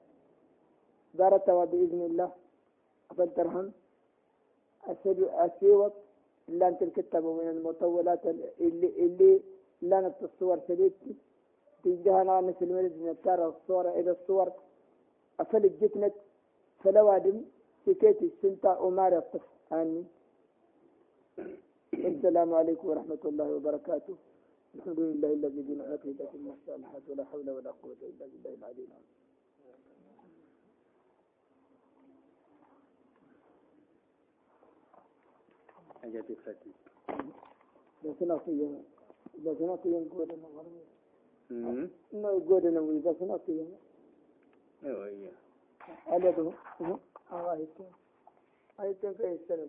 دارتها 1.14 1.64
بإذن 1.64 2.02
الله. 2.10 2.30
فلترهم 3.16 3.72
أسيوط 5.46 5.92
إلا 6.48 6.68
أنت 6.68 6.82
الكتاب 6.82 7.24
من 7.24 7.48
المطولات 7.48 8.26
اللي 8.60 8.88
اللي 9.04 9.40
لانت 9.82 10.14
الصور 10.22 10.58
سليتي 10.68 11.14
تجدها 11.84 12.40
مثل 12.40 12.56
المرد 12.62 12.92
من 13.00 13.08
الصورة 13.46 13.90
إذا 14.00 14.10
الصور 14.10 14.52
أفلت 15.40 15.72
جتنت 15.84 16.14
فلوادم 16.82 17.42
سكيتي 17.86 18.24
السنتا 18.24 18.78
أمار 18.88 19.18
الطفل 19.18 19.52
آمين 19.72 20.06
السلام 21.94 22.54
عليكم 22.54 22.88
ورحمة 22.88 23.22
الله 23.24 23.48
وبركاته. 23.56 24.14
الحمد 24.74 25.00
لله 25.00 25.32
الذي 25.32 25.62
بنا 25.62 25.84
عقيدة 25.84 26.28
الصالحات 26.34 27.02
ولا 27.08 27.24
حول 27.24 27.50
ولا 27.50 27.70
قوة 27.70 27.96
إلا 28.02 28.26
بالله 28.26 28.54
العلي 28.54 28.84
العظيم 28.84 29.14
حاجات 36.02 36.24
فتي 36.32 36.70
بس 38.04 38.22
نقيا 38.22 38.82
بس 39.44 39.60
نقيا 39.60 40.00
نقول 40.00 40.30
أنا 40.30 40.48
غرمي 40.56 40.84
إنه 42.14 42.28
يقول 42.28 42.66
أنا 42.66 42.80
وي 42.80 42.98
بس 42.98 43.22
نقيا 43.22 43.66
أيوه 44.84 45.04
أيوه 45.06 45.32
على 46.06 46.32
ده 46.32 46.52
الله 47.32 47.54
يكون 47.56 47.92
هاي 48.78 48.94
تنفع 48.94 49.32
السنة 49.32 49.68